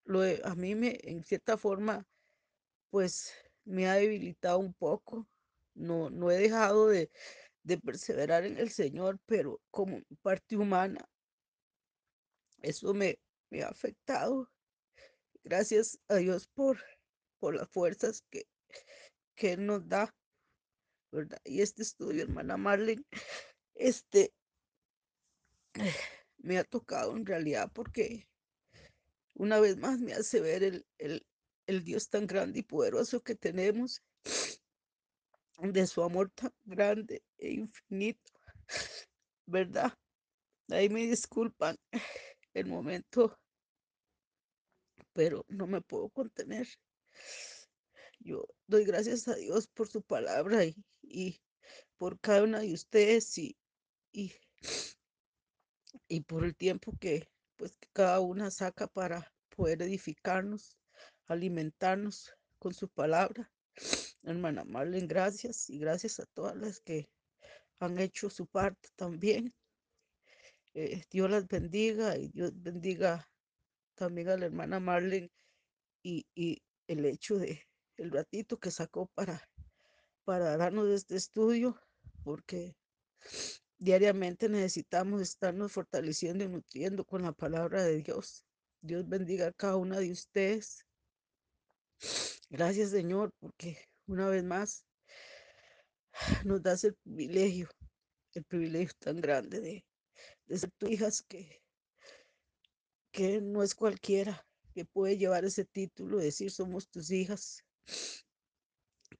lo, 0.05 0.23
a 0.23 0.55
mí 0.55 0.75
me, 0.75 0.99
en 1.03 1.23
cierta 1.23 1.57
forma, 1.57 2.07
pues, 2.91 3.33
me 3.65 3.87
ha 3.89 3.95
debilitado 3.95 4.59
un 4.59 4.75
poco. 4.75 5.29
No, 5.75 6.11
no 6.11 6.31
he 6.31 6.37
dejado 6.37 6.89
de, 6.89 7.11
de 7.63 7.79
perseverar 7.79 8.45
en 8.45 8.59
el 8.59 8.71
Señor, 8.71 9.19
pero 9.27 9.61
como 9.71 10.03
parte 10.21 10.57
humana, 10.57 11.09
eso 12.61 12.93
me, 12.93 13.19
me 13.51 13.63
ha 13.63 13.69
afectado. 13.69 14.51
Gracias 15.45 15.99
a 16.09 16.17
Dios 16.17 16.47
por, 16.47 16.79
por 17.43 17.57
las 17.57 17.69
fuerzas 17.69 18.23
que, 18.31 18.47
que 19.35 19.55
Él 19.55 19.67
nos 19.67 19.89
da, 19.89 20.15
¿verdad? 21.11 21.41
Y 21.45 21.61
este 21.61 21.83
estudio, 21.83 22.23
hermana 22.23 22.57
Marlene, 22.57 23.03
este 23.75 24.33
me 26.39 26.59
ha 26.59 26.63
tocado 26.63 27.17
en 27.17 27.27
realidad 27.27 27.69
porque 27.75 28.29
una 29.35 29.59
vez 29.59 29.77
más 29.77 29.99
me 29.99 30.13
hace 30.13 30.41
ver 30.41 30.63
el, 30.63 30.87
el, 30.99 31.27
el 31.67 31.83
Dios 31.83 32.09
tan 32.09 32.29
grande 32.29 32.61
y 32.61 32.63
poderoso 32.63 33.25
que 33.25 33.35
tenemos, 33.35 34.01
de 35.59 35.85
su 35.89 36.05
amor 36.05 36.31
tan 36.31 36.55
grande 36.65 37.25
e 37.39 37.55
infinito, 37.55 38.31
¿verdad? 39.47 39.93
Ahí 40.71 40.89
me 40.89 41.09
disculpan 41.09 41.77
el 42.55 42.67
momento, 42.67 43.37
pero 45.13 45.45
no 45.49 45.67
me 45.67 45.81
puedo 45.81 46.09
contener. 46.09 46.69
Yo 48.21 48.47
doy 48.67 48.85
gracias 48.85 49.27
a 49.29 49.35
Dios 49.35 49.67
por 49.69 49.89
su 49.89 50.03
palabra 50.03 50.65
y, 50.65 50.77
y 51.03 51.41
por 51.97 52.21
cada 52.21 52.43
una 52.43 52.61
de 52.61 52.73
ustedes 52.73 53.37
y, 53.39 53.57
y, 54.13 54.33
y 56.09 56.21
por 56.21 56.45
el 56.45 56.55
tiempo 56.55 56.97
que 56.99 57.29
pues 57.57 57.77
cada 57.93 58.21
una 58.21 58.51
saca 58.51 58.87
para 58.87 59.33
poder 59.57 59.83
edificarnos, 59.83 60.77
alimentarnos 61.27 62.33
con 62.59 62.75
su 62.75 62.89
palabra. 62.89 63.51
hermana 64.23 64.65
Marlene, 64.65 65.07
gracias 65.07 65.69
y 65.71 65.79
gracias 65.79 66.21
a 66.21 66.27
todas 66.27 66.57
las 66.57 66.81
que 66.81 67.09
han 67.81 67.99
hecho 67.99 68.31
su 68.31 68.47
parte 68.47 68.89
también. 68.97 69.53
Eh, 70.75 71.05
Dios 71.11 71.31
las 71.31 71.47
bendiga 71.49 72.17
y 72.17 72.29
Dios 72.29 72.53
bendiga 72.55 73.29
también 73.95 74.29
a 74.29 74.37
la 74.37 74.47
hermana 74.47 74.81
Marlene 74.81 75.31
y, 76.03 76.27
y 76.35 76.63
el 76.93 77.05
hecho 77.05 77.39
de 77.39 77.67
el 77.97 78.11
ratito 78.11 78.59
que 78.59 78.71
sacó 78.71 79.07
para, 79.15 79.49
para 80.25 80.57
darnos 80.57 80.89
este 80.89 81.17
estudio, 81.17 81.81
porque 82.25 82.77
diariamente 83.79 84.49
necesitamos 84.49 85.21
estarnos 85.21 85.73
fortaleciendo 85.73 86.45
y 86.45 86.49
nutriendo 86.49 87.05
con 87.05 87.23
la 87.23 87.33
palabra 87.33 87.83
de 87.83 88.03
Dios. 88.03 88.45
Dios 88.81 89.09
bendiga 89.09 89.49
a 89.49 89.53
cada 89.53 89.77
una 89.77 89.99
de 89.99 90.11
ustedes. 90.11 90.85
Gracias, 92.51 92.91
Señor, 92.91 93.33
porque 93.39 93.79
una 94.07 94.29
vez 94.29 94.43
más 94.43 94.85
nos 96.45 96.63
das 96.63 96.85
el 96.85 96.95
privilegio, 96.95 97.69
el 98.35 98.45
privilegio 98.45 98.95
tan 98.99 99.21
grande 99.21 99.61
de, 99.61 100.59
ser 100.59 100.71
tus 100.73 100.91
hijas 100.91 101.23
que, 101.23 101.63
que 103.13 103.41
no 103.41 103.63
es 103.63 103.75
cualquiera 103.75 104.45
que 104.73 104.85
puede 104.85 105.19
llevar 105.19 105.45
ese 105.45 105.65
título, 105.65 106.19
decir 106.19 106.51
somos 106.51 106.89
tus 106.89 107.11
hijas. 107.11 107.65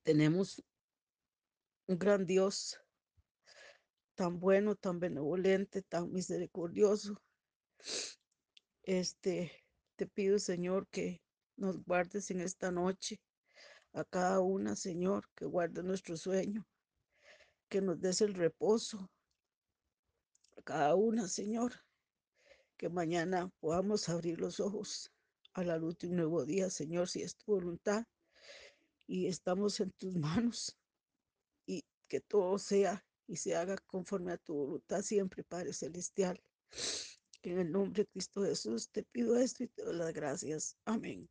Tenemos 0.03 0.63
un 1.87 1.99
gran 1.99 2.27
Dios, 2.27 2.81
tan 4.15 4.39
bueno, 4.39 4.75
tan 4.75 4.99
benevolente, 4.99 5.83
tan 5.83 6.11
misericordioso. 6.13 7.21
Este, 8.83 9.53
te 9.97 10.07
pido, 10.07 10.39
Señor, 10.39 10.89
que 10.89 11.23
nos 11.57 11.85
guardes 11.85 12.31
en 12.31 12.41
esta 12.41 12.71
noche 12.71 13.21
a 13.93 14.05
cada 14.05 14.41
una, 14.41 14.75
Señor, 14.75 15.29
que 15.35 15.45
guarde 15.45 15.83
nuestro 15.83 16.17
sueño, 16.17 16.67
que 17.69 17.81
nos 17.81 18.01
des 18.01 18.21
el 18.23 18.35
reposo 18.35 19.11
a 20.57 20.63
cada 20.63 20.95
una, 20.95 21.29
Señor, 21.29 21.73
que 22.77 22.89
mañana 22.89 23.51
podamos 23.61 24.09
abrir 24.09 24.41
los 24.41 24.59
ojos 24.59 25.13
a 25.55 25.65
la 25.65 25.77
luz 25.77 25.99
de 25.99 26.09
un 26.09 26.17
nuevo 26.17 26.45
día, 26.45 26.71
Señor, 26.71 27.09
si 27.09 27.23
es 27.23 27.37
tu 27.37 27.53
voluntad 27.53 28.05
y 29.07 29.27
estamos 29.27 29.81
en 29.81 29.91
tus 29.93 30.15
manos 30.17 30.79
y 31.67 31.85
que 32.09 32.21
todo 32.21 32.59
sea 32.59 33.05
y 33.27 33.37
se 33.37 33.57
haga 33.57 33.77
conforme 33.87 34.33
a 34.33 34.39
tu 34.39 34.55
voluntad 34.55 35.03
siempre, 35.03 35.45
Padre 35.45 35.73
Celestial. 35.73 36.43
En 37.43 37.59
el 37.59 37.73
nombre 37.73 38.05
de 38.05 38.09
Cristo 38.09 38.43
Jesús 38.43 38.91
te 38.91 39.03
pido 39.03 39.37
esto 39.37 39.65
y 39.65 39.69
te 39.69 39.83
doy 39.83 39.97
las 39.97 40.13
gracias. 40.13 40.77
Amén. 40.85 41.29